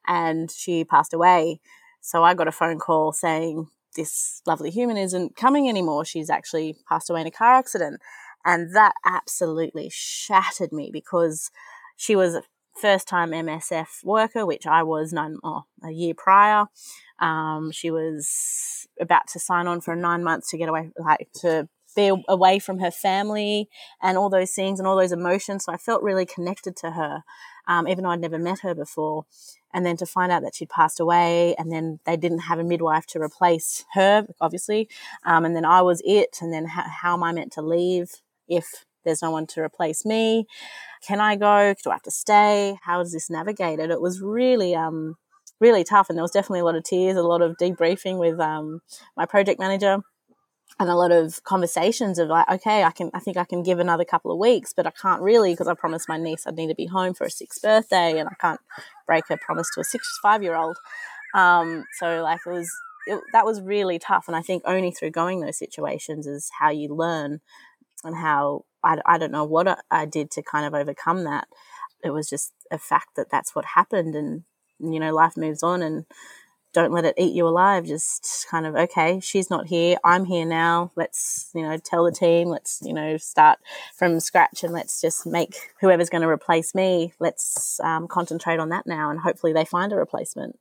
and 0.07 0.49
she 0.51 0.83
passed 0.83 1.13
away. 1.13 1.59
So 2.01 2.23
I 2.23 2.33
got 2.33 2.47
a 2.47 2.51
phone 2.51 2.79
call 2.79 3.13
saying 3.13 3.67
this 3.95 4.41
lovely 4.45 4.71
human 4.71 4.97
isn't 4.97 5.35
coming 5.35 5.69
anymore. 5.69 6.05
She's 6.05 6.29
actually 6.29 6.77
passed 6.87 7.09
away 7.09 7.21
in 7.21 7.27
a 7.27 7.31
car 7.31 7.53
accident, 7.53 7.99
and 8.45 8.75
that 8.75 8.93
absolutely 9.05 9.89
shattered 9.91 10.71
me 10.71 10.89
because 10.91 11.51
she 11.97 12.15
was 12.15 12.37
first 12.79 13.07
time 13.07 13.31
MSF 13.31 14.03
worker, 14.03 14.45
which 14.45 14.65
I 14.65 14.83
was 14.83 15.13
nine, 15.13 15.37
oh, 15.43 15.63
a 15.83 15.91
year 15.91 16.13
prior. 16.15 16.65
Um, 17.19 17.71
she 17.71 17.91
was 17.91 18.87
about 18.99 19.27
to 19.33 19.39
sign 19.39 19.67
on 19.67 19.81
for 19.81 19.95
nine 19.95 20.23
months 20.23 20.49
to 20.51 20.57
get 20.57 20.69
away, 20.69 20.91
like 20.97 21.29
to 21.41 21.67
be 21.95 22.11
away 22.27 22.59
from 22.59 22.79
her 22.79 22.91
family 22.91 23.69
and 24.01 24.17
all 24.17 24.29
those 24.29 24.51
things 24.51 24.79
and 24.79 24.87
all 24.87 24.97
those 24.97 25.11
emotions. 25.11 25.65
So 25.65 25.71
I 25.71 25.77
felt 25.77 26.03
really 26.03 26.25
connected 26.25 26.75
to 26.77 26.91
her, 26.91 27.23
um, 27.67 27.87
even 27.87 28.03
though 28.03 28.09
I'd 28.09 28.19
never 28.19 28.39
met 28.39 28.59
her 28.59 28.73
before. 28.73 29.25
And 29.73 29.85
then 29.85 29.97
to 29.97 30.05
find 30.05 30.31
out 30.31 30.43
that 30.43 30.55
she'd 30.55 30.69
passed 30.69 30.99
away, 30.99 31.55
and 31.55 31.71
then 31.71 31.99
they 32.05 32.15
didn't 32.15 32.39
have 32.39 32.59
a 32.59 32.63
midwife 32.63 33.07
to 33.07 33.19
replace 33.19 33.85
her, 33.93 34.27
obviously. 34.39 34.87
Um, 35.25 35.45
and 35.45 35.55
then 35.55 35.65
I 35.65 35.81
was 35.81 35.99
it, 36.05 36.37
and 36.41 36.53
then 36.53 36.65
how, 36.65 36.83
how 36.83 37.13
am 37.13 37.23
I 37.23 37.31
meant 37.31 37.53
to 37.53 37.63
leave 37.63 38.11
if 38.47 38.85
there's 39.03 39.21
no 39.21 39.31
one 39.31 39.47
to 39.47 39.61
replace 39.61 40.05
me? 40.05 40.47
Can 41.05 41.19
I 41.19 41.35
go? 41.35 41.73
Do 41.83 41.89
I 41.89 41.93
have 41.93 42.03
to 42.03 42.11
stay? 42.11 42.77
How 42.83 43.01
is 43.01 43.11
this 43.11 43.29
navigated? 43.29 43.91
It 43.91 44.01
was 44.01 44.21
really, 44.21 44.75
um, 44.75 45.15
really 45.59 45.83
tough, 45.83 46.09
and 46.09 46.17
there 46.17 46.23
was 46.23 46.31
definitely 46.31 46.59
a 46.59 46.65
lot 46.65 46.75
of 46.75 46.83
tears, 46.83 47.15
a 47.15 47.23
lot 47.23 47.41
of 47.41 47.57
debriefing 47.57 48.17
with 48.17 48.39
um, 48.39 48.81
my 49.15 49.25
project 49.25 49.59
manager 49.59 49.99
and 50.79 50.89
a 50.89 50.95
lot 50.95 51.11
of 51.11 51.43
conversations 51.43 52.17
of 52.17 52.29
like, 52.29 52.49
okay, 52.49 52.83
I 52.83 52.91
can, 52.91 53.11
I 53.13 53.19
think 53.19 53.37
I 53.37 53.43
can 53.43 53.61
give 53.61 53.79
another 53.79 54.03
couple 54.03 54.31
of 54.31 54.39
weeks, 54.39 54.73
but 54.75 54.87
I 54.87 54.91
can't 54.91 55.21
really 55.21 55.53
because 55.53 55.67
I 55.67 55.75
promised 55.75 56.09
my 56.09 56.17
niece 56.17 56.47
I'd 56.47 56.55
need 56.55 56.69
to 56.69 56.75
be 56.75 56.87
home 56.87 57.13
for 57.13 57.25
a 57.25 57.29
sixth 57.29 57.61
birthday, 57.61 58.17
and 58.17 58.27
I 58.27 58.33
can't 58.41 58.59
break 59.05 59.27
her 59.29 59.37
promise 59.37 59.69
to 59.75 59.81
a 59.81 59.83
six-five-year-old. 59.83 60.77
Um, 61.35 61.85
so 61.99 62.23
like 62.23 62.39
it 62.45 62.49
was, 62.49 62.71
it, 63.05 63.19
that 63.33 63.45
was 63.45 63.61
really 63.61 63.99
tough, 63.99 64.25
and 64.27 64.35
I 64.35 64.41
think 64.41 64.63
only 64.65 64.91
through 64.91 65.11
going 65.11 65.41
those 65.41 65.59
situations 65.59 66.25
is 66.25 66.49
how 66.59 66.71
you 66.71 66.89
learn, 66.89 67.41
and 68.03 68.15
how 68.15 68.65
I, 68.83 68.97
I 69.05 69.17
don't 69.17 69.31
know 69.31 69.45
what 69.45 69.79
I 69.89 70.05
did 70.05 70.31
to 70.31 70.41
kind 70.43 70.65
of 70.65 70.73
overcome 70.73 71.23
that. 71.23 71.47
It 72.03 72.11
was 72.11 72.29
just 72.29 72.53
a 72.71 72.77
fact 72.77 73.15
that 73.15 73.29
that's 73.31 73.55
what 73.55 73.65
happened, 73.65 74.15
and 74.15 74.43
you 74.79 74.99
know, 74.99 75.13
life 75.13 75.37
moves 75.37 75.63
on, 75.63 75.81
and 75.81 76.05
don't 76.73 76.91
let 76.91 77.05
it 77.05 77.15
eat 77.17 77.33
you 77.33 77.47
alive. 77.47 77.85
Just 77.85 78.47
kind 78.49 78.65
of, 78.65 78.75
okay, 78.75 79.19
she's 79.19 79.49
not 79.49 79.67
here. 79.67 79.97
I'm 80.03 80.25
here 80.25 80.45
now. 80.45 80.91
Let's, 80.95 81.51
you 81.53 81.61
know, 81.61 81.77
tell 81.77 82.03
the 82.03 82.11
team, 82.11 82.49
let's, 82.49 82.81
you 82.83 82.93
know, 82.93 83.17
start 83.17 83.59
from 83.95 84.19
scratch 84.19 84.63
and 84.63 84.73
let's 84.73 84.99
just 84.99 85.25
make 85.25 85.55
whoever's 85.79 86.09
going 86.09 86.23
to 86.23 86.27
replace 86.27 86.73
me, 86.73 87.13
let's 87.19 87.79
um, 87.81 88.07
concentrate 88.07 88.59
on 88.59 88.69
that 88.69 88.87
now. 88.87 89.11
And 89.11 89.19
hopefully 89.19 89.53
they 89.53 89.65
find 89.65 89.93
a 89.93 89.97
replacement. 89.97 90.59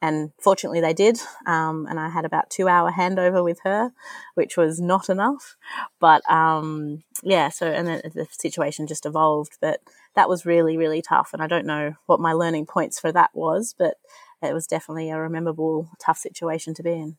And 0.00 0.30
fortunately 0.40 0.80
they 0.80 0.94
did. 0.94 1.18
Um, 1.46 1.86
and 1.88 1.98
I 1.98 2.08
had 2.08 2.24
about 2.24 2.50
two 2.50 2.68
hour 2.68 2.92
handover 2.92 3.42
with 3.42 3.58
her, 3.64 3.90
which 4.34 4.56
was 4.56 4.80
not 4.80 5.08
enough. 5.08 5.56
But 6.00 6.28
um, 6.30 7.02
yeah, 7.22 7.48
so, 7.48 7.66
and 7.66 7.86
then 7.86 8.02
the 8.14 8.26
situation 8.30 8.86
just 8.86 9.06
evolved. 9.06 9.58
But 9.60 9.80
that 10.14 10.28
was 10.28 10.46
really, 10.46 10.76
really 10.76 11.02
tough. 11.02 11.30
And 11.32 11.42
I 11.42 11.46
don't 11.46 11.66
know 11.66 11.94
what 12.06 12.20
my 12.20 12.32
learning 12.32 12.66
points 12.66 13.00
for 13.00 13.10
that 13.12 13.30
was, 13.34 13.74
but 13.76 13.94
it 14.42 14.54
was 14.54 14.66
definitely 14.66 15.10
a 15.10 15.18
rememberable, 15.18 15.90
tough 16.00 16.18
situation 16.18 16.74
to 16.74 16.82
be 16.82 16.92
in. 16.92 17.16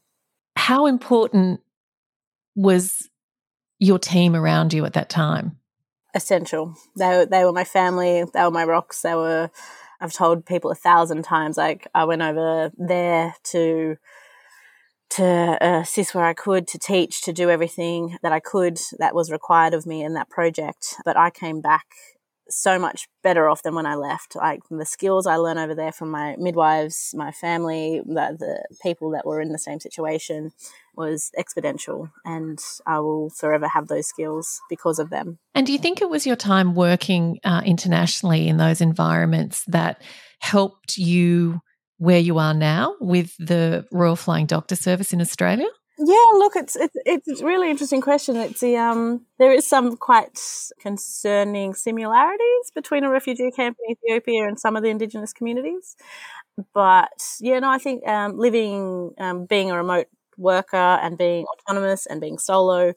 How 0.55 0.85
important 0.85 1.61
was 2.55 3.09
your 3.79 3.99
team 3.99 4.35
around 4.35 4.73
you 4.73 4.85
at 4.85 4.93
that 4.93 5.09
time? 5.09 5.57
Essential. 6.13 6.75
They, 6.97 7.25
they 7.29 7.45
were 7.45 7.53
my 7.53 7.63
family, 7.63 8.23
they 8.33 8.43
were 8.43 8.51
my 8.51 8.65
rocks, 8.65 9.01
they 9.01 9.15
were, 9.15 9.51
I've 10.01 10.13
told 10.13 10.45
people 10.45 10.71
a 10.71 10.75
thousand 10.75 11.23
times, 11.23 11.57
like 11.57 11.87
I 11.93 12.05
went 12.05 12.21
over 12.21 12.71
there 12.77 13.35
to 13.45 13.97
to 15.11 15.57
assist 15.59 16.13
where 16.13 16.25
I 16.25 16.33
could, 16.33 16.67
to 16.67 16.77
teach, 16.77 17.23
to 17.23 17.33
do 17.33 17.49
everything 17.49 18.19
that 18.21 18.31
I 18.31 18.39
could 18.39 18.79
that 18.99 19.15
was 19.15 19.31
required 19.31 19.73
of 19.73 19.87
me 19.87 20.03
in 20.03 20.13
that 20.13 20.29
project. 20.29 20.95
But 21.03 21.17
I 21.17 21.31
came 21.31 21.61
back 21.61 21.87
so 22.49 22.79
much 22.79 23.07
better 23.23 23.49
off 23.49 23.63
than 23.63 23.75
when 23.75 23.85
I 23.85 23.95
left. 23.95 24.35
Like 24.35 24.61
the 24.69 24.85
skills 24.85 25.27
I 25.27 25.35
learned 25.35 25.59
over 25.59 25.75
there 25.75 25.91
from 25.91 26.11
my 26.11 26.35
midwives, 26.37 27.13
my 27.15 27.31
family, 27.31 28.01
the, 28.05 28.37
the 28.39 28.63
people 28.81 29.11
that 29.11 29.25
were 29.25 29.41
in 29.41 29.51
the 29.51 29.59
same 29.59 29.79
situation 29.79 30.51
was 30.95 31.31
exponential. 31.37 32.11
And 32.25 32.59
I 32.85 32.99
will 32.99 33.29
forever 33.29 33.67
have 33.67 33.87
those 33.87 34.07
skills 34.07 34.61
because 34.69 34.99
of 34.99 35.09
them. 35.09 35.39
And 35.55 35.65
do 35.65 35.73
you 35.73 35.79
think 35.79 36.01
it 36.01 36.09
was 36.09 36.25
your 36.25 36.35
time 36.35 36.75
working 36.75 37.39
uh, 37.43 37.61
internationally 37.65 38.47
in 38.47 38.57
those 38.57 38.81
environments 38.81 39.63
that 39.67 40.01
helped 40.39 40.97
you 40.97 41.61
where 41.97 42.19
you 42.19 42.37
are 42.37 42.53
now 42.53 42.95
with 42.99 43.35
the 43.37 43.85
Royal 43.91 44.15
Flying 44.15 44.45
Doctor 44.45 44.75
Service 44.75 45.13
in 45.13 45.21
Australia? 45.21 45.67
Yeah, 46.01 46.15
look, 46.37 46.55
it's 46.55 46.77
it's 46.77 46.95
it's 47.05 47.41
a 47.41 47.45
really 47.45 47.69
interesting 47.69 47.99
question. 47.99 48.37
It's 48.37 48.61
the 48.61 48.77
um 48.77 49.25
there 49.37 49.51
is 49.51 49.67
some 49.67 49.97
quite 49.97 50.39
concerning 50.79 51.73
similarities 51.73 52.71
between 52.73 53.03
a 53.03 53.09
refugee 53.09 53.51
camp 53.51 53.77
in 53.85 53.97
Ethiopia 53.97 54.47
and 54.47 54.57
some 54.57 54.77
of 54.77 54.83
the 54.83 54.89
indigenous 54.89 55.33
communities. 55.33 55.97
But 56.73 57.11
yeah, 57.41 57.59
no, 57.59 57.69
I 57.69 57.79
think 57.79 58.07
um, 58.07 58.37
living, 58.37 59.11
um, 59.19 59.45
being 59.45 59.71
a 59.71 59.77
remote 59.77 60.07
worker 60.37 60.77
and 60.77 61.17
being 61.17 61.45
autonomous 61.45 62.05
and 62.05 62.21
being 62.21 62.37
solo, 62.39 62.93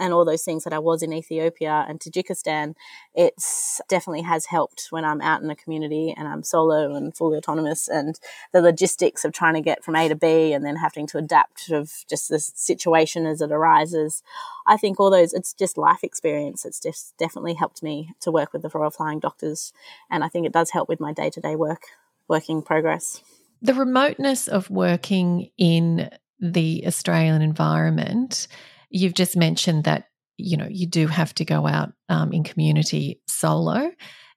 and 0.00 0.12
all 0.12 0.24
those 0.24 0.42
things 0.42 0.64
that 0.64 0.72
I 0.72 0.78
was 0.78 1.02
in 1.02 1.12
Ethiopia 1.12 1.84
and 1.86 2.00
Tajikistan, 2.00 2.74
it's 3.14 3.80
definitely 3.88 4.22
has 4.22 4.46
helped 4.46 4.86
when 4.88 5.04
I'm 5.04 5.20
out 5.20 5.42
in 5.42 5.50
a 5.50 5.56
community 5.56 6.14
and 6.16 6.26
I'm 6.26 6.42
solo 6.42 6.94
and 6.94 7.14
fully 7.14 7.36
autonomous 7.36 7.88
and 7.88 8.18
the 8.52 8.62
logistics 8.62 9.24
of 9.24 9.32
trying 9.32 9.54
to 9.54 9.60
get 9.60 9.84
from 9.84 9.96
A 9.96 10.08
to 10.08 10.14
B 10.14 10.54
and 10.54 10.64
then 10.64 10.76
having 10.76 11.06
to 11.08 11.18
adapt 11.18 11.70
of 11.70 12.04
just 12.08 12.30
the 12.30 12.38
situation 12.38 13.26
as 13.26 13.42
it 13.42 13.52
arises. 13.52 14.22
I 14.66 14.78
think 14.78 14.98
all 14.98 15.10
those, 15.10 15.34
it's 15.34 15.52
just 15.52 15.76
life 15.76 16.02
experience. 16.02 16.64
It's 16.64 16.80
just 16.80 17.14
definitely 17.18 17.54
helped 17.54 17.82
me 17.82 18.14
to 18.20 18.30
work 18.30 18.54
with 18.54 18.62
the 18.62 18.70
Royal 18.70 18.90
Flying 18.90 19.20
Doctors. 19.20 19.74
And 20.10 20.24
I 20.24 20.28
think 20.28 20.46
it 20.46 20.52
does 20.52 20.70
help 20.70 20.88
with 20.88 21.00
my 21.00 21.12
day 21.12 21.28
to 21.28 21.40
day 21.40 21.54
work, 21.54 21.82
working 22.28 22.62
progress. 22.62 23.22
The 23.60 23.74
remoteness 23.74 24.48
of 24.48 24.70
working 24.70 25.50
in 25.58 26.10
the 26.40 26.84
Australian 26.86 27.42
environment 27.42 28.48
You've 28.92 29.14
just 29.14 29.36
mentioned 29.36 29.84
that 29.84 30.08
you 30.36 30.56
know 30.56 30.68
you 30.70 30.86
do 30.86 31.06
have 31.06 31.34
to 31.34 31.44
go 31.44 31.66
out 31.66 31.92
um, 32.08 32.32
in 32.32 32.44
community 32.44 33.20
solo. 33.26 33.90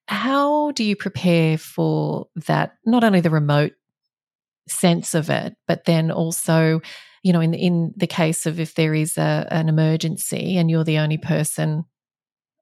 How 0.08 0.72
do 0.72 0.84
you 0.84 0.96
prepare 0.96 1.58
for 1.58 2.28
that? 2.48 2.78
Not 2.86 3.04
only 3.04 3.22
the 3.22 3.30
remote 3.30 3.74
sense 4.68 5.14
of 5.14 5.30
it, 5.30 5.56
but 5.68 5.86
then 5.86 6.12
also, 6.12 6.82
you 7.24 7.34
know, 7.34 7.42
in 7.42 7.54
in 7.54 7.94
the 7.98 8.08
case 8.08 8.46
of 8.46 8.60
if 8.60 8.76
there 8.76 8.94
is 8.94 9.18
a, 9.18 9.48
an 9.52 9.70
emergency 9.70 10.58
and 10.58 10.70
you're 10.70 10.84
the 10.84 11.00
only 11.00 11.18
person 11.18 11.86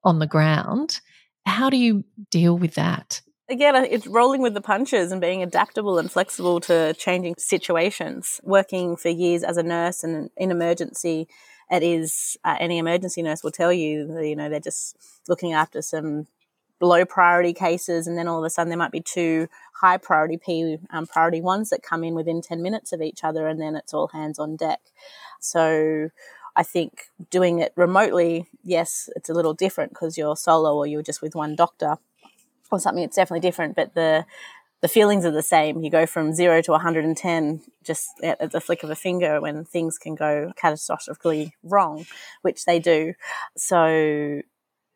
on 0.04 0.18
the 0.18 0.26
ground, 0.26 1.00
how 1.46 1.70
do 1.70 1.76
you 1.76 2.04
deal 2.30 2.56
with 2.56 2.74
that? 2.74 3.20
Again, 3.50 3.76
it's 3.76 4.06
rolling 4.06 4.40
with 4.40 4.54
the 4.54 4.62
punches 4.62 5.12
and 5.12 5.20
being 5.20 5.42
adaptable 5.42 5.98
and 5.98 6.10
flexible 6.10 6.60
to 6.60 6.94
changing 6.94 7.34
situations. 7.36 8.40
Working 8.42 8.96
for 8.96 9.10
years 9.10 9.44
as 9.44 9.58
a 9.58 9.62
nurse 9.62 10.02
and 10.02 10.30
in 10.36 10.50
emergency 10.50 11.28
it 11.70 11.82
is 11.82 12.36
uh, 12.44 12.56
any 12.60 12.78
emergency 12.78 13.22
nurse 13.22 13.42
will 13.42 13.50
tell 13.50 13.72
you 13.72 14.20
you 14.20 14.36
know 14.36 14.48
they're 14.48 14.60
just 14.60 14.96
looking 15.28 15.52
after 15.52 15.82
some 15.82 16.26
low 16.80 17.04
priority 17.04 17.52
cases 17.52 18.06
and 18.06 18.18
then 18.18 18.28
all 18.28 18.38
of 18.38 18.44
a 18.44 18.50
sudden 18.50 18.68
there 18.68 18.78
might 18.78 18.92
be 18.92 19.00
two 19.00 19.48
high 19.74 19.96
priority 19.96 20.36
p 20.36 20.76
um, 20.90 21.06
priority 21.06 21.40
ones 21.40 21.70
that 21.70 21.82
come 21.82 22.04
in 22.04 22.14
within 22.14 22.42
10 22.42 22.62
minutes 22.62 22.92
of 22.92 23.00
each 23.00 23.24
other 23.24 23.46
and 23.46 23.60
then 23.60 23.74
it's 23.74 23.94
all 23.94 24.08
hands 24.08 24.38
on 24.38 24.56
deck. 24.56 24.80
So 25.40 26.10
i 26.56 26.62
think 26.62 27.08
doing 27.30 27.58
it 27.58 27.72
remotely 27.74 28.46
yes 28.62 29.10
it's 29.16 29.28
a 29.28 29.34
little 29.34 29.54
different 29.54 29.90
because 29.90 30.16
you're 30.16 30.36
solo 30.36 30.76
or 30.76 30.86
you're 30.86 31.02
just 31.02 31.20
with 31.20 31.34
one 31.34 31.56
doctor 31.56 31.96
or 32.70 32.78
something 32.78 33.02
it's 33.02 33.16
definitely 33.16 33.40
different 33.40 33.74
but 33.74 33.94
the 33.94 34.24
the 34.84 34.88
feelings 34.88 35.24
are 35.24 35.30
the 35.30 35.42
same. 35.42 35.82
You 35.82 35.88
go 35.88 36.04
from 36.04 36.34
zero 36.34 36.60
to 36.60 36.72
110 36.72 37.62
just 37.82 38.10
at 38.22 38.52
the 38.52 38.60
flick 38.60 38.82
of 38.82 38.90
a 38.90 38.94
finger 38.94 39.40
when 39.40 39.64
things 39.64 39.96
can 39.96 40.14
go 40.14 40.52
catastrophically 40.62 41.52
wrong, 41.62 42.04
which 42.42 42.66
they 42.66 42.80
do. 42.80 43.14
So 43.56 44.42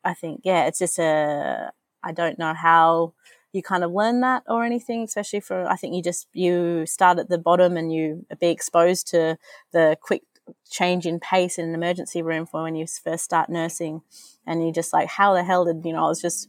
I 0.03 0.13
think, 0.13 0.41
yeah, 0.43 0.67
it's 0.67 0.77
just 0.77 0.99
a, 0.99 1.71
I 2.03 2.11
don't 2.11 2.37
know 2.37 2.53
how 2.53 3.13
you 3.51 3.63
kind 3.63 3.83
of 3.83 3.91
learn 3.91 4.21
that 4.21 4.43
or 4.47 4.63
anything, 4.63 5.01
especially 5.01 5.39
for, 5.39 5.67
I 5.67 5.75
think 5.75 5.95
you 5.95 6.03
just, 6.03 6.27
you 6.33 6.85
start 6.85 7.17
at 7.17 7.29
the 7.29 7.39
bottom 7.39 7.75
and 7.75 7.91
you 7.91 8.27
be 8.39 8.49
exposed 8.49 9.07
to 9.07 9.39
the 9.71 9.97
quick 9.99 10.21
change 10.69 11.07
in 11.07 11.19
pace 11.19 11.57
in 11.57 11.67
an 11.67 11.73
emergency 11.73 12.21
room 12.21 12.45
for 12.45 12.61
when 12.61 12.75
you 12.75 12.85
first 12.85 13.23
start 13.23 13.49
nursing. 13.49 14.03
And 14.45 14.63
you 14.63 14.71
just 14.71 14.93
like, 14.93 15.07
how 15.07 15.33
the 15.33 15.43
hell 15.43 15.65
did, 15.65 15.83
you 15.83 15.93
know, 15.93 16.05
I 16.05 16.09
was 16.09 16.21
just, 16.21 16.47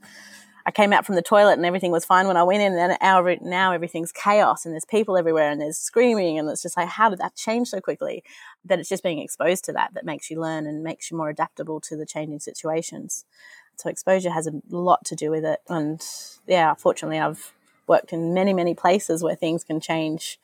I 0.67 0.71
came 0.71 0.93
out 0.93 1.07
from 1.07 1.15
the 1.15 1.23
toilet 1.23 1.55
and 1.55 1.67
everything 1.67 1.91
was 1.91 2.05
fine 2.05 2.27
when 2.27 2.37
I 2.37 2.43
went 2.43 2.63
in. 2.63 2.73
And 2.73 2.97
then 3.01 3.39
now 3.43 3.73
everything's 3.73 4.13
chaos 4.13 4.65
and 4.65 4.75
there's 4.75 4.85
people 4.85 5.17
everywhere 5.17 5.51
and 5.51 5.61
there's 5.61 5.79
screaming. 5.79 6.39
And 6.39 6.49
it's 6.49 6.63
just 6.63 6.77
like, 6.77 6.89
how 6.89 7.11
did 7.11 7.19
that 7.19 7.37
change 7.37 7.69
so 7.69 7.81
quickly? 7.81 8.23
That 8.65 8.79
it's 8.79 8.89
just 8.89 9.03
being 9.03 9.19
exposed 9.19 9.65
to 9.65 9.73
that 9.73 9.95
that 9.95 10.05
makes 10.05 10.31
you 10.31 10.41
learn 10.41 10.67
and 10.67 10.83
makes 10.83 11.11
you 11.11 11.17
more 11.17 11.31
adaptable 11.31 11.81
to 11.83 11.97
the 11.97 12.07
changing 12.07 12.41
situations. 12.41 13.25
So 13.77 13.89
exposure 13.89 14.31
has 14.31 14.47
a 14.47 14.53
lot 14.69 15.05
to 15.07 15.17
do 15.17 15.31
with 15.31 15.45
it. 15.45 15.61
And 15.69 16.03
yeah, 16.47 16.75
fortunately, 16.75 17.19
I've 17.19 17.53
worked 17.87 18.13
in 18.13 18.35
many, 18.35 18.53
many 18.53 18.75
places 18.75 19.23
where 19.23 19.35
things 19.35 19.65
can 19.65 19.81
change 19.81 20.39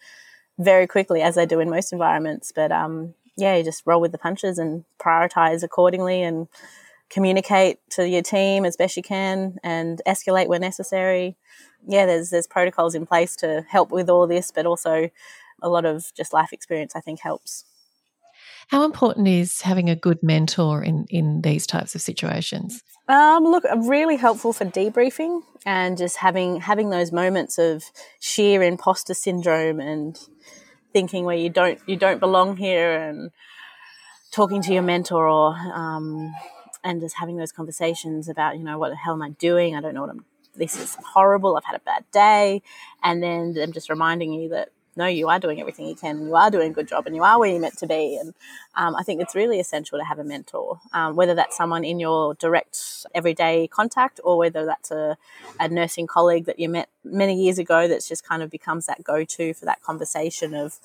very 0.59 0.87
quickly, 0.87 1.21
as 1.21 1.35
they 1.35 1.45
do 1.45 1.61
in 1.61 1.69
most 1.69 1.93
environments. 1.93 2.51
But 2.51 2.73
um, 2.73 3.15
yeah, 3.37 3.57
you 3.57 3.65
just 3.65 3.83
roll 3.87 4.01
with 4.01 4.13
the 4.13 4.19
punches 4.19 4.59
and 4.59 4.85
prioritize 4.99 5.63
accordingly 5.63 6.23
and 6.23 6.49
communicate 7.11 7.79
to 7.91 8.09
your 8.09 8.23
team 8.23 8.65
as 8.65 8.77
best 8.77 8.97
you 8.97 9.03
can 9.03 9.57
and 9.63 10.01
escalate 10.07 10.49
where 10.49 10.59
necessary. 10.59 11.37
Yeah, 11.87 12.07
there's 12.07 12.31
there's 12.31 12.47
protocols 12.47 12.95
in 12.95 13.07
place 13.07 13.37
to 13.37 13.65
help 13.69 13.91
with 13.91 14.11
all 14.11 14.27
this, 14.27 14.51
but 14.51 14.67
also 14.67 15.11
a 15.63 15.69
lot 15.69 15.85
of 15.85 16.05
just 16.17 16.33
life 16.33 16.53
experience 16.53 16.95
I 16.97 17.01
think 17.01 17.21
helps. 17.21 17.65
How 18.69 18.85
important 18.85 19.29
is 19.29 19.61
having 19.61 19.89
a 19.89 19.95
good 19.95 20.23
mentor 20.23 20.83
in, 20.83 21.07
in 21.09 21.43
these 21.43 21.67
types 21.67 21.95
of 21.95 22.01
situations? 22.01 22.83
Um, 23.09 23.45
look, 23.45 23.65
really 23.77 24.17
helpful 24.17 24.53
for 24.53 24.65
debriefing 24.65 25.43
and 25.65 25.97
just 25.97 26.17
having 26.17 26.61
having 26.61 26.91
those 26.91 27.13
moments 27.13 27.59
of 27.59 27.85
sheer 28.19 28.63
imposter 28.63 29.15
syndrome 29.15 29.79
and 29.79 30.19
thinking 30.93 31.25
where 31.25 31.37
you 31.37 31.49
don't 31.49 31.79
you 31.87 31.97
don't 31.97 32.19
belong 32.19 32.57
here 32.57 32.93
and 32.93 33.31
talking 34.33 34.61
to 34.63 34.73
your 34.73 34.83
mentor 34.83 35.29
or 35.29 35.55
um, 35.73 36.35
and 36.85 37.01
just 37.01 37.17
having 37.17 37.37
those 37.37 37.53
conversations 37.53 38.29
about 38.29 38.57
you 38.57 38.65
know 38.65 38.79
what 38.79 38.91
the 38.91 38.97
hell 38.97 39.15
am 39.15 39.23
I 39.23 39.31
doing? 39.31 39.77
I 39.77 39.81
don't 39.81 39.95
know 39.95 40.03
what 40.03 40.11
I'm. 40.11 40.25
This 40.55 40.79
is 40.79 40.97
horrible. 41.13 41.57
I've 41.57 41.65
had 41.65 41.77
a 41.77 41.81
bad 41.81 42.05
day, 42.13 42.63
and 43.03 43.23
then 43.23 43.53
them 43.53 43.73
just 43.73 43.91
reminding 43.91 44.33
you 44.33 44.49
that 44.51 44.71
no, 44.97 45.07
you 45.07 45.29
are 45.29 45.39
doing 45.39 45.61
everything 45.61 45.87
you 45.87 45.95
can, 45.95 46.17
and 46.17 46.27
you 46.27 46.35
are 46.35 46.51
doing 46.51 46.71
a 46.71 46.75
good 46.75 46.89
job, 46.89 47.07
and 47.07 47.15
you 47.15 47.23
are 47.23 47.39
where 47.39 47.51
you're 47.51 47.61
meant 47.61 47.77
to 47.79 47.87
be. 47.87 48.17
And 48.17 48.33
um, 48.75 48.97
I 48.97 49.03
think 49.03 49.21
it's 49.21 49.35
really 49.35 49.61
essential 49.61 49.99
to 49.99 50.05
have 50.05 50.19
a 50.19 50.25
mentor, 50.25 50.81
um, 50.95 51.17
whether 51.17 51.35
that's 51.35 51.57
someone 51.57 51.85
in 51.85 52.01
your 52.01 52.35
direct 52.35 53.05
everyday 53.15 53.69
contact 53.69 54.21
or 54.25 54.39
whether 54.39 54.65
that's 54.65 54.91
a, 54.91 55.19
a 55.61 55.69
nursing 55.69 56.07
colleague 56.07 56.47
that 56.47 56.59
you 56.59 56.71
met 56.71 56.89
many 57.05 57.35
years 57.35 57.59
ago 57.59 57.87
that's 57.87 58.09
just 58.09 58.27
kind 58.27 58.43
of 58.43 58.51
becomes 58.51 58.87
that 58.87 59.05
go 59.05 59.23
to 59.23 59.53
for 59.53 59.67
that 59.67 59.83
conversation 59.83 60.55
of 60.55 60.81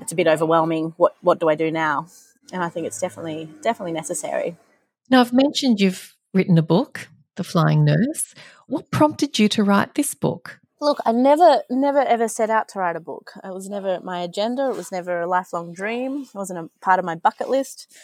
it's 0.00 0.12
a 0.12 0.16
bit 0.16 0.26
overwhelming. 0.26 0.94
What 0.96 1.16
what 1.20 1.38
do 1.38 1.48
I 1.48 1.54
do 1.54 1.70
now? 1.70 2.08
And 2.52 2.62
I 2.62 2.68
think 2.68 2.86
it's 2.86 3.00
definitely 3.00 3.48
definitely 3.62 3.92
necessary. 3.92 4.56
Now 5.12 5.20
I've 5.20 5.34
mentioned 5.34 5.78
you've 5.78 6.16
written 6.32 6.56
a 6.56 6.62
book, 6.62 7.06
The 7.36 7.44
Flying 7.44 7.84
Nurse. 7.84 8.34
What 8.66 8.90
prompted 8.90 9.38
you 9.38 9.46
to 9.50 9.62
write 9.62 9.94
this 9.94 10.14
book? 10.14 10.58
Look, 10.80 11.00
I 11.04 11.12
never, 11.12 11.60
never 11.68 11.98
ever 11.98 12.28
set 12.28 12.48
out 12.48 12.70
to 12.70 12.78
write 12.78 12.96
a 12.96 13.00
book. 13.00 13.32
It 13.44 13.52
was 13.52 13.68
never 13.68 14.00
my 14.02 14.22
agenda. 14.22 14.70
It 14.70 14.76
was 14.76 14.90
never 14.90 15.20
a 15.20 15.26
lifelong 15.26 15.74
dream. 15.74 16.22
It 16.22 16.34
wasn't 16.34 16.60
a 16.60 16.70
part 16.80 16.98
of 16.98 17.04
my 17.04 17.14
bucket 17.14 17.50
list. 17.50 17.94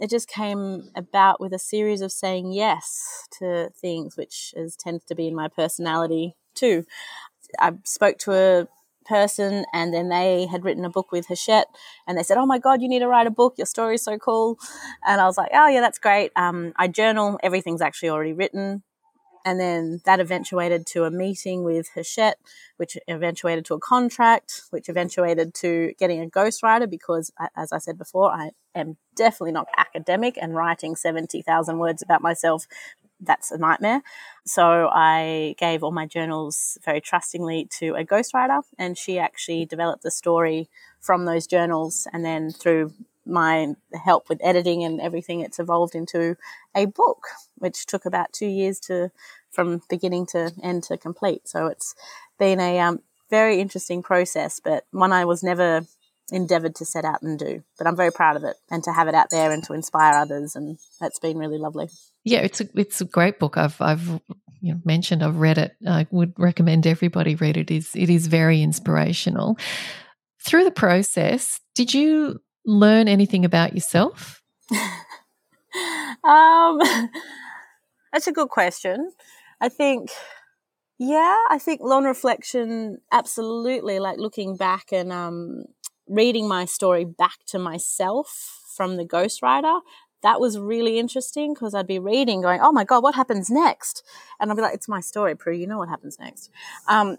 It 0.00 0.08
just 0.08 0.26
came 0.26 0.88
about 0.96 1.38
with 1.38 1.52
a 1.52 1.58
series 1.58 2.00
of 2.00 2.10
saying 2.10 2.52
yes 2.52 3.28
to 3.40 3.68
things, 3.78 4.16
which 4.16 4.54
is 4.56 4.74
tends 4.74 5.04
to 5.04 5.14
be 5.14 5.28
in 5.28 5.34
my 5.34 5.48
personality 5.48 6.34
too. 6.54 6.86
I 7.60 7.74
spoke 7.84 8.16
to 8.20 8.32
a 8.32 8.68
person 9.04 9.64
and 9.72 9.92
then 9.92 10.08
they 10.08 10.46
had 10.46 10.64
written 10.64 10.84
a 10.84 10.90
book 10.90 11.12
with 11.12 11.26
Hachette 11.26 11.68
and 12.06 12.18
they 12.18 12.22
said, 12.22 12.36
Oh 12.36 12.46
my 12.46 12.58
God, 12.58 12.82
you 12.82 12.88
need 12.88 13.00
to 13.00 13.08
write 13.08 13.26
a 13.26 13.30
book. 13.30 13.54
Your 13.56 13.66
story's 13.66 14.02
so 14.02 14.18
cool. 14.18 14.58
And 15.06 15.20
I 15.20 15.26
was 15.26 15.36
like, 15.36 15.50
Oh 15.52 15.68
yeah, 15.68 15.80
that's 15.80 15.98
great. 15.98 16.32
Um, 16.36 16.72
I 16.76 16.88
journal. 16.88 17.38
Everything's 17.42 17.82
actually 17.82 18.10
already 18.10 18.32
written. 18.32 18.82
And 19.44 19.60
then 19.60 20.00
that 20.06 20.20
eventuated 20.20 20.86
to 20.88 21.04
a 21.04 21.10
meeting 21.10 21.64
with 21.64 21.90
Hachette, 21.94 22.38
which 22.78 22.96
eventuated 23.06 23.66
to 23.66 23.74
a 23.74 23.78
contract, 23.78 24.62
which 24.70 24.88
eventuated 24.88 25.52
to 25.56 25.92
getting 25.98 26.22
a 26.22 26.26
ghostwriter 26.26 26.88
because, 26.88 27.30
as 27.54 27.70
I 27.70 27.78
said 27.78 27.98
before, 27.98 28.32
I 28.32 28.52
am 28.74 28.96
definitely 29.14 29.52
not 29.52 29.68
academic 29.76 30.38
and 30.40 30.54
writing 30.54 30.96
70,000 30.96 31.78
words 31.78 32.00
about 32.02 32.22
myself. 32.22 32.66
That's 33.24 33.50
a 33.50 33.58
nightmare. 33.58 34.02
So 34.44 34.88
I 34.92 35.54
gave 35.58 35.82
all 35.82 35.92
my 35.92 36.06
journals 36.06 36.78
very 36.84 37.00
trustingly 37.00 37.68
to 37.78 37.94
a 37.94 38.04
ghostwriter, 38.04 38.62
and 38.78 38.96
she 38.96 39.18
actually 39.18 39.64
developed 39.64 40.02
the 40.02 40.10
story 40.10 40.68
from 41.00 41.24
those 41.24 41.46
journals. 41.46 42.06
And 42.12 42.24
then 42.24 42.50
through 42.50 42.92
my 43.26 43.74
help 44.04 44.28
with 44.28 44.40
editing 44.42 44.84
and 44.84 45.00
everything, 45.00 45.40
it's 45.40 45.58
evolved 45.58 45.94
into 45.94 46.36
a 46.74 46.86
book, 46.86 47.26
which 47.56 47.86
took 47.86 48.04
about 48.04 48.32
two 48.32 48.46
years 48.46 48.78
to 48.80 49.10
from 49.50 49.82
beginning 49.88 50.26
to 50.26 50.52
end 50.62 50.82
to 50.84 50.96
complete. 50.96 51.48
So 51.48 51.66
it's 51.68 51.94
been 52.38 52.60
a 52.60 52.80
um, 52.80 53.00
very 53.30 53.60
interesting 53.60 54.02
process, 54.02 54.60
but 54.62 54.84
one 54.90 55.12
I 55.12 55.24
was 55.24 55.42
never 55.42 55.86
endeavored 56.30 56.74
to 56.76 56.84
set 56.84 57.04
out 57.04 57.22
and 57.22 57.38
do. 57.38 57.62
But 57.78 57.86
I'm 57.86 57.96
very 57.96 58.12
proud 58.12 58.36
of 58.36 58.44
it 58.44 58.56
and 58.70 58.82
to 58.84 58.92
have 58.92 59.08
it 59.08 59.14
out 59.14 59.28
there 59.30 59.50
and 59.52 59.62
to 59.64 59.72
inspire 59.72 60.14
others, 60.14 60.56
and 60.56 60.78
that's 61.00 61.18
been 61.18 61.38
really 61.38 61.58
lovely. 61.58 61.88
Yeah, 62.24 62.40
it's 62.40 62.60
a 62.60 62.68
it's 62.74 63.00
a 63.00 63.04
great 63.04 63.38
book. 63.38 63.56
I've 63.56 63.80
I've 63.80 64.20
you 64.60 64.72
know, 64.72 64.80
mentioned 64.84 65.22
I've 65.22 65.36
read 65.36 65.58
it. 65.58 65.76
I 65.86 66.06
would 66.10 66.32
recommend 66.38 66.86
everybody 66.86 67.34
read 67.34 67.56
it. 67.56 67.70
it. 67.70 67.74
Is 67.74 67.90
it 67.94 68.10
is 68.10 68.26
very 68.26 68.62
inspirational. 68.62 69.58
Through 70.42 70.64
the 70.64 70.70
process, 70.70 71.60
did 71.74 71.94
you 71.94 72.40
learn 72.64 73.08
anything 73.08 73.44
about 73.44 73.74
yourself? 73.74 74.42
um, 76.24 76.78
that's 78.12 78.26
a 78.26 78.32
good 78.32 78.48
question. 78.48 79.12
I 79.60 79.68
think, 79.68 80.10
yeah, 80.98 81.36
I 81.50 81.58
think 81.58 81.80
long 81.82 82.04
reflection, 82.04 82.98
absolutely. 83.12 83.98
Like 83.98 84.18
looking 84.18 84.56
back 84.56 84.92
and 84.92 85.12
um, 85.12 85.64
reading 86.08 86.48
my 86.48 86.64
story 86.64 87.04
back 87.04 87.44
to 87.46 87.58
myself 87.58 88.62
from 88.76 88.96
the 88.96 89.04
ghostwriter, 89.04 89.80
that 90.22 90.40
was 90.40 90.58
really 90.58 90.98
interesting 90.98 91.54
because 91.54 91.74
I'd 91.74 91.86
be 91.86 91.98
reading, 91.98 92.40
going, 92.40 92.60
"Oh 92.60 92.72
my 92.72 92.84
god, 92.84 93.02
what 93.02 93.14
happens 93.14 93.50
next?" 93.50 94.02
And 94.40 94.50
I'd 94.50 94.56
be 94.56 94.62
like, 94.62 94.74
"It's 94.74 94.88
my 94.88 95.00
story, 95.00 95.34
Prue. 95.36 95.54
You 95.54 95.66
know 95.66 95.78
what 95.78 95.88
happens 95.88 96.18
next." 96.18 96.50
Um, 96.88 97.18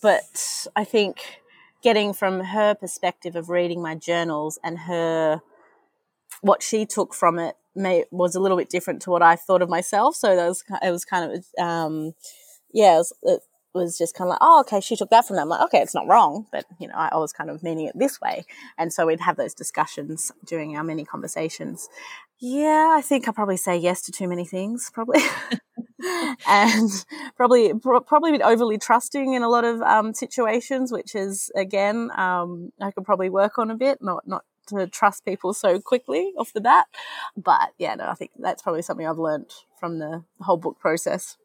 but 0.00 0.66
I 0.76 0.84
think 0.84 1.42
getting 1.82 2.12
from 2.14 2.40
her 2.40 2.74
perspective 2.74 3.36
of 3.36 3.50
reading 3.50 3.82
my 3.82 3.94
journals 3.94 4.58
and 4.64 4.78
her 4.80 5.42
what 6.40 6.62
she 6.62 6.86
took 6.86 7.14
from 7.14 7.38
it 7.38 7.56
may, 7.74 8.04
was 8.10 8.34
a 8.34 8.40
little 8.40 8.56
bit 8.56 8.70
different 8.70 9.02
to 9.02 9.10
what 9.10 9.22
I 9.22 9.36
thought 9.36 9.62
of 9.62 9.68
myself. 9.68 10.16
So 10.16 10.36
that 10.36 10.46
was 10.46 10.64
it 10.82 10.90
was 10.90 11.04
kind 11.04 11.32
of 11.32 11.46
um, 11.58 12.12
yeah, 12.72 12.94
it 12.94 12.98
was, 12.98 13.12
it 13.22 13.40
was, 13.74 13.98
just 13.98 14.14
kind 14.14 14.28
of 14.28 14.30
like 14.30 14.38
oh 14.40 14.60
okay, 14.60 14.80
she 14.80 14.96
took 14.96 15.10
that 15.10 15.26
from 15.26 15.36
that. 15.36 15.42
I'm 15.42 15.48
like 15.48 15.62
okay, 15.66 15.80
it's 15.80 15.94
not 15.94 16.06
wrong, 16.06 16.46
but 16.52 16.64
you 16.78 16.88
know 16.88 16.94
I, 16.94 17.16
was 17.16 17.32
kind 17.32 17.50
of 17.50 17.62
meaning 17.62 17.86
it 17.86 17.98
this 17.98 18.20
way, 18.20 18.44
and 18.78 18.92
so 18.92 19.06
we'd 19.06 19.20
have 19.20 19.36
those 19.36 19.54
discussions 19.54 20.32
during 20.44 20.76
our 20.76 20.84
many 20.84 21.04
conversations. 21.04 21.88
Yeah, 22.40 22.94
I 22.96 23.00
think 23.00 23.28
I 23.28 23.32
probably 23.32 23.56
say 23.56 23.76
yes 23.76 24.02
to 24.02 24.12
too 24.12 24.28
many 24.28 24.44
things, 24.44 24.90
probably. 24.92 25.20
and 26.48 26.90
probably 27.36 27.72
probably 27.74 28.30
a 28.30 28.38
bit 28.38 28.42
overly 28.42 28.78
trusting 28.78 29.32
in 29.32 29.42
a 29.42 29.48
lot 29.48 29.64
of 29.64 29.80
um, 29.82 30.12
situations, 30.12 30.92
which 30.92 31.14
is 31.14 31.50
again 31.54 32.10
um, 32.16 32.72
I 32.80 32.90
could 32.90 33.04
probably 33.04 33.30
work 33.30 33.58
on 33.58 33.70
a 33.70 33.76
bit, 33.76 33.98
not 34.02 34.26
not 34.26 34.44
to 34.68 34.86
trust 34.86 35.24
people 35.24 35.52
so 35.54 35.80
quickly 35.80 36.32
off 36.38 36.52
the 36.52 36.60
bat. 36.60 36.86
But 37.36 37.70
yeah, 37.78 37.94
no, 37.94 38.08
I 38.08 38.14
think 38.14 38.32
that's 38.38 38.62
probably 38.62 38.82
something 38.82 39.06
I've 39.06 39.18
learned 39.18 39.50
from 39.78 39.98
the 39.98 40.24
whole 40.40 40.56
book 40.56 40.78
process. 40.78 41.36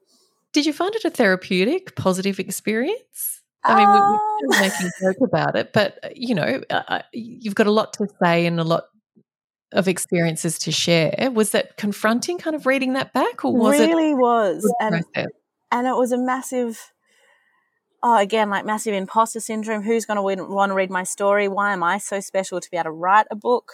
Did 0.53 0.65
you 0.65 0.73
find 0.73 0.93
it 0.95 1.05
a 1.05 1.09
therapeutic, 1.09 1.95
positive 1.95 2.39
experience? 2.39 3.41
I 3.63 3.75
mean, 3.75 3.87
um, 3.87 4.19
we're 4.43 4.61
making 4.61 4.87
a 4.87 4.91
joke 5.01 5.21
about 5.21 5.55
it, 5.55 5.73
but 5.73 5.99
uh, 6.03 6.09
you 6.15 6.33
know, 6.33 6.61
uh, 6.69 6.81
uh, 6.87 7.01
you've 7.11 7.55
got 7.55 7.67
a 7.67 7.71
lot 7.71 7.93
to 7.93 8.07
say 8.21 8.45
and 8.45 8.59
a 8.59 8.63
lot 8.63 8.85
of 9.73 9.87
experiences 9.87 10.57
to 10.59 10.71
share. 10.71 11.29
Was 11.31 11.51
that 11.51 11.77
confronting 11.77 12.37
kind 12.37 12.55
of 12.55 12.65
reading 12.65 12.93
that 12.93 13.13
back 13.13 13.43
or 13.43 13.53
was 13.53 13.79
really 13.79 13.83
it 13.83 13.95
really 13.95 14.13
was 14.15 14.73
and, 14.79 15.03
and 15.71 15.87
it 15.87 15.95
was 15.95 16.11
a 16.11 16.17
massive 16.17 16.93
oh 18.01 18.17
again 18.17 18.49
like 18.49 18.65
massive 18.65 18.93
imposter 18.93 19.41
syndrome. 19.41 19.83
Who's 19.83 20.05
going 20.05 20.15
to 20.15 20.43
want 20.45 20.69
to 20.69 20.73
read 20.73 20.89
my 20.89 21.03
story? 21.03 21.47
Why 21.47 21.73
am 21.73 21.83
i 21.83 21.97
so 21.97 22.19
special 22.21 22.61
to 22.61 22.71
be 22.71 22.77
able 22.77 22.85
to 22.85 22.91
write 22.91 23.27
a 23.29 23.35
book 23.35 23.73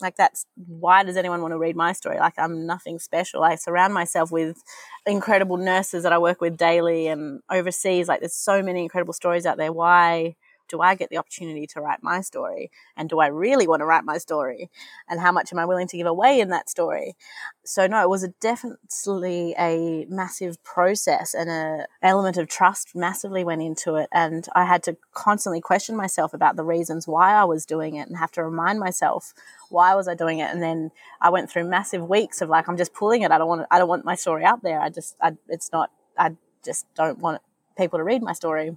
like 0.00 0.16
that's 0.16 0.46
why 0.56 1.02
does 1.02 1.16
anyone 1.16 1.42
want 1.42 1.52
to 1.52 1.58
read 1.58 1.76
my 1.76 1.92
story? 1.92 2.18
Like 2.18 2.34
i'm 2.38 2.66
nothing 2.66 2.98
special. 2.98 3.42
I 3.44 3.56
surround 3.56 3.94
myself 3.94 4.30
with 4.32 4.62
incredible 5.06 5.56
nurses 5.56 6.02
that 6.04 6.12
i 6.12 6.18
work 6.18 6.40
with 6.40 6.56
daily 6.56 7.06
and 7.08 7.40
overseas. 7.50 8.08
Like 8.08 8.20
there's 8.20 8.34
so 8.34 8.62
many 8.62 8.82
incredible 8.82 9.14
stories 9.14 9.46
out 9.46 9.56
there. 9.58 9.72
Why 9.72 10.36
do 10.68 10.80
I 10.80 10.94
get 10.94 11.10
the 11.10 11.18
opportunity 11.18 11.66
to 11.68 11.80
write 11.80 12.02
my 12.02 12.20
story? 12.20 12.70
And 12.96 13.08
do 13.08 13.20
I 13.20 13.26
really 13.26 13.66
want 13.66 13.80
to 13.80 13.86
write 13.86 14.04
my 14.04 14.18
story? 14.18 14.70
And 15.08 15.20
how 15.20 15.32
much 15.32 15.52
am 15.52 15.58
I 15.58 15.64
willing 15.64 15.88
to 15.88 15.96
give 15.96 16.06
away 16.06 16.40
in 16.40 16.50
that 16.50 16.68
story? 16.68 17.16
So 17.64 17.86
no, 17.86 18.02
it 18.02 18.08
was 18.08 18.22
a 18.22 18.28
definitely 18.28 19.54
a 19.58 20.06
massive 20.08 20.62
process 20.64 21.34
and 21.34 21.50
a 21.50 21.86
element 22.02 22.36
of 22.36 22.48
trust 22.48 22.94
massively 22.94 23.44
went 23.44 23.62
into 23.62 23.96
it. 23.96 24.08
And 24.12 24.46
I 24.54 24.64
had 24.64 24.82
to 24.84 24.96
constantly 25.12 25.60
question 25.60 25.96
myself 25.96 26.34
about 26.34 26.56
the 26.56 26.64
reasons 26.64 27.08
why 27.08 27.32
I 27.32 27.44
was 27.44 27.66
doing 27.66 27.96
it 27.96 28.08
and 28.08 28.16
have 28.16 28.32
to 28.32 28.44
remind 28.44 28.78
myself 28.78 29.34
why 29.70 29.94
was 29.94 30.08
I 30.08 30.14
doing 30.14 30.38
it? 30.38 30.50
And 30.50 30.62
then 30.62 30.90
I 31.20 31.30
went 31.30 31.50
through 31.50 31.64
massive 31.64 32.08
weeks 32.08 32.40
of 32.40 32.48
like, 32.48 32.68
I'm 32.68 32.76
just 32.76 32.94
pulling 32.94 33.22
it. 33.22 33.30
I 33.30 33.38
don't 33.38 33.48
want, 33.48 33.66
I 33.70 33.78
don't 33.78 33.88
want 33.88 34.04
my 34.04 34.14
story 34.14 34.44
out 34.44 34.62
there. 34.62 34.80
I 34.80 34.88
just, 34.88 35.16
I, 35.20 35.36
it's 35.48 35.70
not, 35.72 35.90
I 36.16 36.36
just 36.64 36.86
don't 36.94 37.18
want 37.18 37.42
people 37.76 37.98
to 37.98 38.04
read 38.04 38.22
my 38.22 38.32
story 38.32 38.76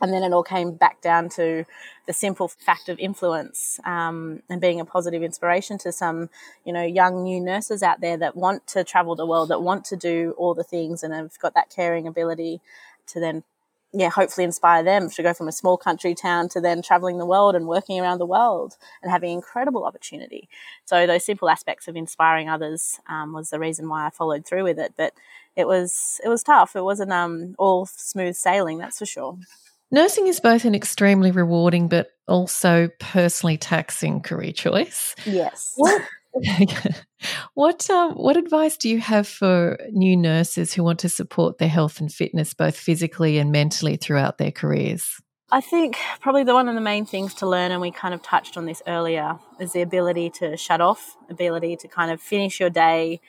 and 0.00 0.12
then 0.12 0.22
it 0.22 0.32
all 0.32 0.42
came 0.42 0.72
back 0.72 1.00
down 1.00 1.28
to 1.28 1.64
the 2.06 2.12
simple 2.12 2.48
fact 2.48 2.88
of 2.88 2.98
influence 2.98 3.78
um, 3.84 4.42
and 4.50 4.60
being 4.60 4.80
a 4.80 4.84
positive 4.84 5.22
inspiration 5.22 5.78
to 5.78 5.92
some 5.92 6.28
you 6.64 6.72
know 6.72 6.82
young 6.82 7.22
new 7.22 7.40
nurses 7.40 7.82
out 7.82 8.00
there 8.00 8.16
that 8.16 8.36
want 8.36 8.66
to 8.66 8.84
travel 8.84 9.14
the 9.14 9.26
world 9.26 9.48
that 9.48 9.62
want 9.62 9.84
to 9.84 9.96
do 9.96 10.34
all 10.36 10.54
the 10.54 10.64
things 10.64 11.02
and 11.02 11.14
have 11.14 11.38
got 11.38 11.54
that 11.54 11.70
caring 11.70 12.06
ability 12.06 12.60
to 13.06 13.20
then 13.20 13.44
yeah 13.92 14.08
hopefully 14.10 14.44
inspire 14.44 14.82
them 14.82 15.10
to 15.10 15.22
go 15.22 15.34
from 15.34 15.48
a 15.48 15.52
small 15.52 15.76
country 15.76 16.14
town 16.14 16.48
to 16.48 16.60
then 16.60 16.82
traveling 16.82 17.18
the 17.18 17.26
world 17.26 17.54
and 17.54 17.68
working 17.68 18.00
around 18.00 18.18
the 18.18 18.26
world 18.26 18.76
and 19.02 19.12
having 19.12 19.30
incredible 19.30 19.84
opportunity. 19.84 20.48
So 20.86 21.06
those 21.06 21.24
simple 21.24 21.50
aspects 21.50 21.88
of 21.88 21.96
inspiring 21.96 22.48
others 22.48 23.00
um, 23.06 23.32
was 23.34 23.50
the 23.50 23.60
reason 23.60 23.88
why 23.88 24.06
i 24.06 24.10
followed 24.10 24.46
through 24.46 24.64
with 24.64 24.78
it. 24.78 24.94
But 24.96 25.12
it 25.54 25.66
was 25.66 26.20
it 26.24 26.28
was 26.28 26.42
tough. 26.42 26.74
It 26.74 26.82
wasn't 26.82 27.12
um, 27.12 27.54
all 27.58 27.84
smooth 27.86 28.34
sailing 28.34 28.78
that's 28.78 28.98
for 28.98 29.06
sure 29.06 29.38
Nursing 29.92 30.26
is 30.26 30.40
both 30.40 30.64
an 30.64 30.74
extremely 30.74 31.30
rewarding 31.30 31.88
but 31.88 32.08
also 32.26 32.88
personally 32.98 33.58
taxing 33.58 34.22
career 34.22 34.52
choice. 34.52 35.14
Yes. 35.26 35.74
What 35.76 36.02
what 37.54 37.90
um, 37.90 38.14
what 38.14 38.38
advice 38.38 38.78
do 38.78 38.88
you 38.88 39.00
have 39.00 39.28
for 39.28 39.78
new 39.90 40.16
nurses 40.16 40.72
who 40.72 40.82
want 40.82 41.00
to 41.00 41.10
support 41.10 41.58
their 41.58 41.68
health 41.68 42.00
and 42.00 42.10
fitness 42.10 42.54
both 42.54 42.74
physically 42.76 43.38
and 43.38 43.52
mentally 43.52 43.96
throughout 43.96 44.38
their 44.38 44.50
careers? 44.50 45.20
I 45.50 45.60
think 45.60 45.98
probably 46.22 46.44
the 46.44 46.54
one 46.54 46.70
of 46.70 46.74
the 46.74 46.80
main 46.80 47.04
things 47.04 47.34
to 47.34 47.46
learn, 47.46 47.72
and 47.72 47.82
we 47.82 47.90
kind 47.90 48.14
of 48.14 48.22
touched 48.22 48.56
on 48.56 48.64
this 48.64 48.80
earlier, 48.86 49.38
is 49.60 49.74
the 49.74 49.82
ability 49.82 50.30
to 50.30 50.56
shut 50.56 50.80
off, 50.80 51.18
ability 51.28 51.76
to 51.76 51.88
kind 51.88 52.10
of 52.10 52.22
finish 52.22 52.58
your 52.58 52.70
day, 52.70 53.20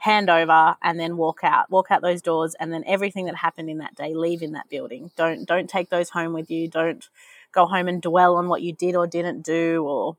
hand 0.00 0.28
over, 0.30 0.76
and 0.82 0.98
then 0.98 1.16
walk 1.16 1.40
out, 1.42 1.70
walk 1.70 1.88
out 1.90 2.02
those 2.02 2.22
doors, 2.22 2.54
and 2.58 2.72
then 2.72 2.84
everything 2.86 3.26
that 3.26 3.36
happened 3.36 3.70
in 3.70 3.78
that 3.78 3.94
day, 3.94 4.14
leave 4.14 4.42
in 4.42 4.52
that 4.52 4.68
building. 4.68 5.10
Don't 5.16 5.46
don't 5.46 5.68
take 5.68 5.90
those 5.90 6.10
home 6.10 6.32
with 6.32 6.50
you. 6.50 6.68
Don't 6.68 7.08
go 7.52 7.66
home 7.66 7.88
and 7.88 8.02
dwell 8.02 8.36
on 8.36 8.48
what 8.48 8.62
you 8.62 8.72
did 8.72 8.96
or 8.96 9.06
didn't 9.06 9.42
do, 9.42 9.84
or 9.84 10.16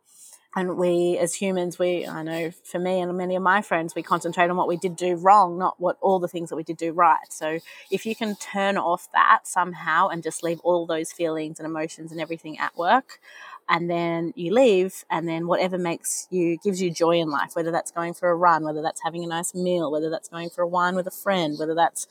and 0.56 0.78
we 0.78 1.18
as 1.18 1.36
humans 1.36 1.80
we 1.80 2.06
i 2.06 2.22
know 2.24 2.52
for 2.64 2.80
me 2.80 3.00
and 3.00 3.16
many 3.18 3.36
of 3.36 3.44
my 3.44 3.62
friends 3.62 3.96
we 3.96 4.04
concentrate 4.04 4.50
on 4.50 4.58
what 4.58 4.68
we 4.68 4.78
did 4.78 4.96
do 4.96 5.16
wrong 5.16 5.58
not 5.58 5.80
what 5.80 5.98
all 6.02 6.20
the 6.20 6.28
things 6.28 6.50
that 6.50 6.56
we 6.56 6.64
did 6.64 6.78
do 6.78 6.92
right 6.92 7.32
so 7.32 7.60
if 7.90 8.06
you 8.06 8.16
can 8.16 8.36
turn 8.36 8.78
off 8.78 9.08
that 9.14 9.42
somehow 9.46 10.08
and 10.08 10.24
just 10.24 10.44
leave 10.44 10.60
all 10.62 10.86
those 10.86 11.12
feelings 11.12 11.60
and 11.60 11.66
emotions 11.66 12.12
and 12.12 12.20
everything 12.20 12.58
at 12.60 12.76
work 12.78 13.20
and 13.70 13.90
then 13.90 14.34
you 14.36 14.54
leave 14.54 15.04
and 15.10 15.28
then 15.28 15.48
whatever 15.48 15.78
makes 15.78 16.28
you 16.30 16.58
gives 16.64 16.82
you 16.82 16.92
joy 16.92 17.20
in 17.20 17.30
life 17.30 17.52
whether 17.56 17.72
that's 17.72 17.92
going 17.92 18.14
for 18.14 18.30
a 18.30 18.36
run 18.36 18.64
whether 18.64 18.82
that's 18.82 19.02
having 19.04 19.24
a 19.24 19.28
nice 19.28 19.54
meal 19.54 19.92
whether 19.92 20.10
that's 20.10 20.30
going 20.30 20.50
for 20.50 20.62
a 20.62 20.68
wine 20.68 20.96
with 20.96 21.08
a 21.08 21.12
friend 21.12 21.58
whether 21.58 21.76
that's 21.76 22.08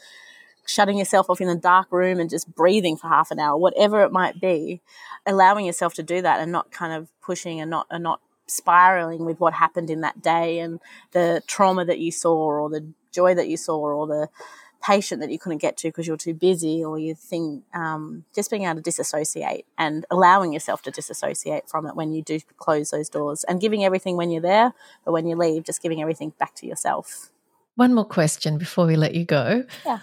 shutting 0.67 0.99
yourself 0.99 1.29
off 1.29 1.41
in 1.41 1.49
a 1.49 1.57
dark 1.57 1.89
room 1.91 2.21
and 2.21 2.31
just 2.31 2.55
breathing 2.55 2.97
for 2.97 3.09
half 3.09 3.31
an 3.31 3.39
hour 3.39 3.57
whatever 3.57 4.03
it 4.03 4.13
might 4.13 4.41
be 4.41 4.81
allowing 5.27 5.65
yourself 5.65 5.95
to 5.95 6.03
do 6.03 6.23
that 6.23 6.41
and 6.41 6.53
not 6.53 6.71
kind 6.71 6.93
of 6.93 7.09
pushing 7.21 7.61
and 7.61 7.71
not 7.71 7.87
and 7.91 8.03
not 8.03 8.21
spiraling 8.47 9.25
with 9.25 9.39
what 9.39 9.55
happened 9.55 9.91
in 9.91 10.01
that 10.01 10.21
day 10.21 10.59
and 10.59 10.81
the 11.13 11.43
trauma 11.47 11.85
that 11.85 11.99
you 11.99 12.11
saw 12.11 12.35
or 12.35 12.69
the 12.69 12.85
joy 13.13 13.35
that 13.35 13.49
you 13.49 13.57
saw 13.57 13.79
or 13.79 14.07
the 14.07 14.29
patient 14.83 15.21
that 15.21 15.31
you 15.31 15.39
couldn't 15.39 15.59
get 15.59 15.77
to 15.79 15.89
because 15.89 16.07
you're 16.07 16.17
too 16.17 16.35
busy 16.35 16.85
or 16.85 16.99
you 16.99 17.15
think 17.15 17.65
um, 17.75 18.25
just 18.35 18.51
being 18.51 18.65
able 18.65 18.77
to 18.77 18.81
disassociate 18.81 19.67
and 19.79 20.07
allowing 20.11 20.53
yourself 20.53 20.83
to 20.83 20.91
disassociate 20.91 21.69
from 21.69 21.87
it 21.87 21.95
when 21.95 22.13
you 22.13 22.23
do 22.23 22.41
close 22.57 22.91
those 22.91 23.09
doors 23.09 23.45
and 23.45 23.61
giving 23.61 23.85
everything 23.85 24.17
when 24.17 24.31
you're 24.31 24.43
there 24.43 24.73
but 25.05 25.13
when 25.13 25.27
you 25.27 25.37
leave 25.37 25.65
just 25.65 25.83
giving 25.83 26.01
everything 26.01 26.33
back 26.39 26.55
to 26.55 26.67
yourself. 26.67 27.31
One 27.77 27.95
more 27.95 28.05
question 28.05 28.59
before 28.59 28.87
we 28.87 28.97
let 28.97 29.15
you 29.15 29.25
go. 29.25 29.65
Yeah. 29.85 30.01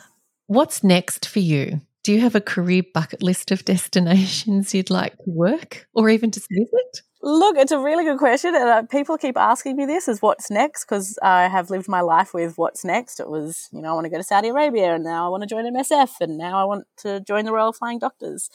What's 0.47 0.83
next 0.83 1.27
for 1.27 1.39
you? 1.39 1.81
Do 2.03 2.13
you 2.13 2.21
have 2.21 2.35
a 2.35 2.41
career 2.41 2.83
bucket 2.93 3.21
list 3.21 3.51
of 3.51 3.65
destinations 3.65 4.73
you'd 4.73 4.89
like 4.89 5.17
to 5.17 5.29
work 5.29 5.87
or 5.93 6.09
even 6.09 6.31
just 6.31 6.47
visit 6.49 7.01
Look, 7.21 7.57
it's 7.57 7.71
a 7.71 7.79
really 7.79 8.03
good 8.03 8.19
question, 8.19 8.53
and 8.53 8.69
uh, 8.69 8.83
people 8.83 9.17
keep 9.17 9.37
asking 9.37 9.75
me 9.75 9.87
this: 9.87 10.07
is 10.07 10.21
what's 10.21 10.51
next? 10.51 10.85
Because 10.85 11.17
I 11.23 11.47
have 11.47 11.71
lived 11.71 11.87
my 11.87 12.01
life 12.01 12.31
with 12.31 12.57
what's 12.59 12.85
next. 12.85 13.19
It 13.19 13.27
was, 13.27 13.69
you 13.71 13.81
know, 13.81 13.89
I 13.89 13.93
want 13.93 14.05
to 14.05 14.09
go 14.11 14.17
to 14.17 14.23
Saudi 14.23 14.49
Arabia, 14.49 14.93
and 14.93 15.03
now 15.03 15.25
I 15.25 15.29
want 15.29 15.41
to 15.41 15.47
join 15.47 15.65
MSF, 15.65 16.21
and 16.21 16.37
now 16.37 16.59
I 16.59 16.63
want 16.63 16.85
to 16.97 17.19
join 17.21 17.45
the 17.45 17.51
Royal 17.51 17.73
Flying 17.73 17.97
Doctors. 17.97 18.51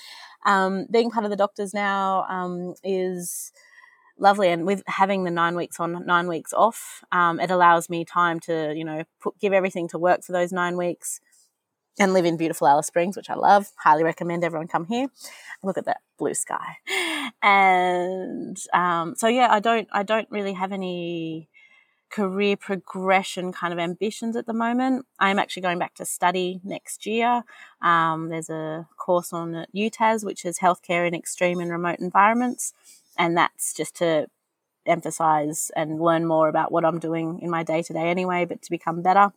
Um, 0.46 0.86
being 0.90 1.10
part 1.10 1.24
of 1.24 1.30
the 1.30 1.36
doctors 1.36 1.74
now 1.74 2.24
um, 2.28 2.74
is 2.84 3.52
lovely, 4.16 4.48
and 4.48 4.64
with 4.64 4.84
having 4.86 5.24
the 5.24 5.30
nine 5.32 5.56
weeks 5.56 5.80
on, 5.80 6.06
nine 6.06 6.28
weeks 6.28 6.52
off, 6.52 7.02
um, 7.10 7.40
it 7.40 7.50
allows 7.50 7.90
me 7.90 8.04
time 8.04 8.38
to, 8.40 8.72
you 8.76 8.84
know, 8.84 9.02
put, 9.20 9.36
give 9.40 9.52
everything 9.52 9.88
to 9.88 9.98
work 9.98 10.22
for 10.22 10.32
those 10.32 10.52
nine 10.52 10.76
weeks 10.76 11.20
and 11.98 12.12
live 12.12 12.24
in 12.24 12.36
beautiful 12.36 12.66
Alice 12.66 12.86
Springs, 12.86 13.16
which 13.16 13.30
I 13.30 13.34
love. 13.34 13.70
Highly 13.76 14.04
recommend 14.04 14.44
everyone 14.44 14.68
come 14.68 14.86
here. 14.86 15.08
Look 15.62 15.78
at 15.78 15.84
that 15.86 16.00
blue 16.18 16.34
sky. 16.34 16.76
And 17.44 18.56
um, 18.72 19.16
so 19.16 19.26
yeah, 19.26 19.48
I 19.50 19.58
don't 19.58 19.88
I 19.92 20.04
don't 20.04 20.30
really 20.30 20.52
have 20.52 20.70
any 20.70 21.48
career 22.08 22.56
progression 22.56 23.52
kind 23.52 23.72
of 23.72 23.80
ambitions 23.80 24.36
at 24.36 24.46
the 24.46 24.52
moment. 24.52 25.06
I'm 25.18 25.40
actually 25.40 25.62
going 25.62 25.78
back 25.78 25.94
to 25.94 26.04
study 26.04 26.60
next 26.62 27.04
year. 27.04 27.42
Um, 27.80 28.28
there's 28.28 28.50
a 28.50 28.86
course 28.96 29.32
on 29.32 29.66
UTAS, 29.74 30.24
which 30.24 30.44
is 30.44 30.58
healthcare 30.58 31.08
in 31.08 31.14
extreme 31.14 31.58
and 31.58 31.70
remote 31.70 31.98
environments, 31.98 32.74
and 33.18 33.36
that's 33.36 33.74
just 33.74 33.96
to 33.96 34.28
emphasize 34.86 35.70
and 35.74 36.00
learn 36.00 36.26
more 36.26 36.48
about 36.48 36.70
what 36.70 36.84
I'm 36.84 36.98
doing 36.98 37.40
in 37.40 37.50
my 37.50 37.62
day 37.64 37.82
to 37.82 37.92
day 37.92 38.08
anyway, 38.10 38.44
but 38.44 38.62
to 38.62 38.70
become 38.70 39.02
better 39.02 39.32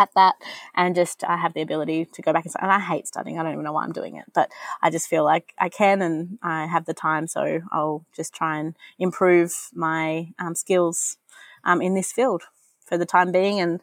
at 0.00 0.10
that 0.14 0.34
and 0.74 0.94
just 0.94 1.22
I 1.24 1.36
have 1.36 1.54
the 1.54 1.62
ability 1.62 2.06
to 2.06 2.22
go 2.22 2.32
back 2.32 2.44
and, 2.44 2.54
and 2.60 2.72
I 2.72 2.80
hate 2.80 3.06
studying. 3.06 3.38
I 3.38 3.42
don't 3.42 3.52
even 3.52 3.64
know 3.64 3.72
why 3.72 3.84
I'm 3.84 3.92
doing 3.92 4.16
it, 4.16 4.24
but 4.34 4.50
I 4.82 4.90
just 4.90 5.08
feel 5.08 5.24
like 5.24 5.54
I 5.58 5.68
can 5.68 6.02
and 6.02 6.38
I 6.42 6.66
have 6.66 6.86
the 6.86 6.94
time. 6.94 7.26
So 7.26 7.60
I'll 7.70 8.04
just 8.14 8.34
try 8.34 8.58
and 8.58 8.76
improve 8.98 9.54
my 9.72 10.28
um, 10.38 10.54
skills 10.54 11.18
um, 11.64 11.80
in 11.80 11.94
this 11.94 12.12
field 12.12 12.42
for 12.84 12.98
the 12.98 13.06
time 13.06 13.30
being 13.30 13.60
and 13.60 13.80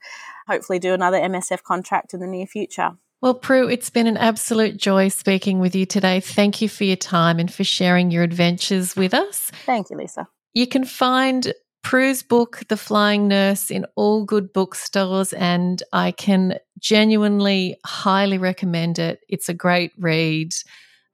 hopefully 0.48 0.80
do 0.80 0.94
another 0.94 1.18
MSF 1.18 1.64
contract 1.64 2.14
in 2.14 2.20
the 2.20 2.28
near 2.28 2.46
future. 2.46 2.98
Well, 3.22 3.34
Prue, 3.34 3.68
it's 3.68 3.90
been 3.90 4.06
an 4.06 4.18
absolute 4.18 4.78
joy 4.78 5.08
speaking 5.08 5.60
with 5.60 5.76
you 5.76 5.88
today. 5.88 6.20
Thank 6.20 6.62
you 6.62 6.70
for 6.70 6.84
your 6.84 6.98
time 6.98 7.40
and 7.40 7.52
for 7.52 7.64
sharing 7.64 8.12
your 8.12 8.24
adventures 8.24 8.96
with 8.96 9.14
us. 9.14 9.52
Thank 9.66 9.90
you, 9.90 9.98
Lisa. 9.98 10.28
You 10.54 10.68
can 10.68 10.86
find 10.86 11.54
Prue's 11.88 12.22
book, 12.22 12.64
The 12.68 12.76
Flying 12.76 13.30
Nurse, 13.30 13.72
in 13.72 13.86
all 13.96 14.26
good 14.26 14.52
bookstores, 14.52 15.32
and 15.32 15.82
I 15.94 16.12
can 16.12 16.60
genuinely 16.80 17.78
highly 17.86 18.38
recommend 18.38 19.00
it. 19.00 19.22
It's 19.30 19.48
a 19.48 19.54
great 19.54 19.94
read. 19.98 20.52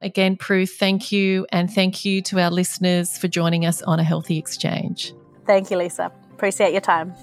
Again, 0.02 0.36
Prue, 0.36 0.66
thank 0.66 1.12
you. 1.12 1.46
And 1.52 1.72
thank 1.72 2.04
you 2.06 2.24
to 2.24 2.40
our 2.40 2.50
listeners 2.50 3.20
for 3.20 3.28
joining 3.28 3.68
us 3.68 3.84
on 3.84 4.00
A 4.00 4.04
Healthy 4.04 4.40
Exchange. 4.40 5.14
Thank 5.46 5.70
you, 5.70 5.78
Lisa. 5.78 6.12
Appreciate 6.32 6.72
your 6.72 6.82
time. 6.82 7.14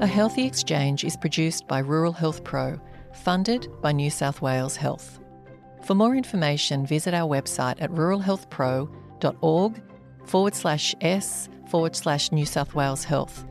A 0.00 0.06
Healthy 0.06 0.44
Exchange 0.44 1.04
is 1.04 1.16
produced 1.16 1.66
by 1.66 1.78
Rural 1.78 2.12
Health 2.12 2.44
Pro, 2.44 2.78
funded 3.14 3.66
by 3.80 3.92
New 3.92 4.10
South 4.10 4.42
Wales 4.42 4.76
Health. 4.76 5.20
For 5.84 5.94
more 5.94 6.14
information, 6.14 6.84
visit 6.84 7.14
our 7.14 7.26
website 7.26 7.80
at 7.80 7.90
ruralhealthpro.com 7.92 9.04
ruralhealthpro.org 9.20 9.82
forward 10.24 10.54
slash 10.54 10.94
S 11.00 11.48
forward 11.68 11.96
slash 11.96 12.32
New 12.32 12.46
South 12.46 12.74
Wales 12.74 13.04
Health. 13.04 13.44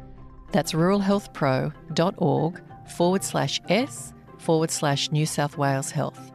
That's 0.52 0.74
ruralhealthpro.org 0.74 2.62
forward 2.90 3.24
slash 3.24 3.62
S 3.70 4.14
forward 4.38 4.72
slash 4.72 5.12
New 5.12 5.26
South 5.26 5.58
Wales 5.58 5.92
Health. 5.92 6.32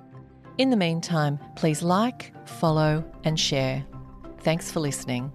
In 0.59 0.71
the 0.71 0.77
meantime, 0.77 1.39
please 1.57 1.83
like, 1.83 2.33
follow, 2.47 3.05
and 3.25 3.39
share. 3.39 3.85
Thanks 4.41 4.71
for 4.71 4.81
listening. 4.81 5.33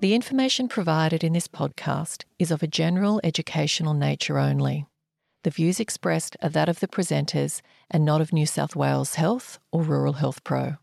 The 0.00 0.14
information 0.14 0.68
provided 0.68 1.24
in 1.24 1.32
this 1.32 1.48
podcast 1.48 2.24
is 2.38 2.50
of 2.50 2.62
a 2.62 2.66
general 2.66 3.20
educational 3.24 3.94
nature 3.94 4.38
only. 4.38 4.86
The 5.42 5.50
views 5.50 5.80
expressed 5.80 6.36
are 6.42 6.48
that 6.50 6.68
of 6.68 6.80
the 6.80 6.88
presenters 6.88 7.62
and 7.90 8.04
not 8.04 8.20
of 8.20 8.32
New 8.32 8.46
South 8.46 8.74
Wales 8.74 9.14
Health 9.14 9.58
or 9.72 9.82
Rural 9.82 10.14
Health 10.14 10.42
Pro. 10.44 10.76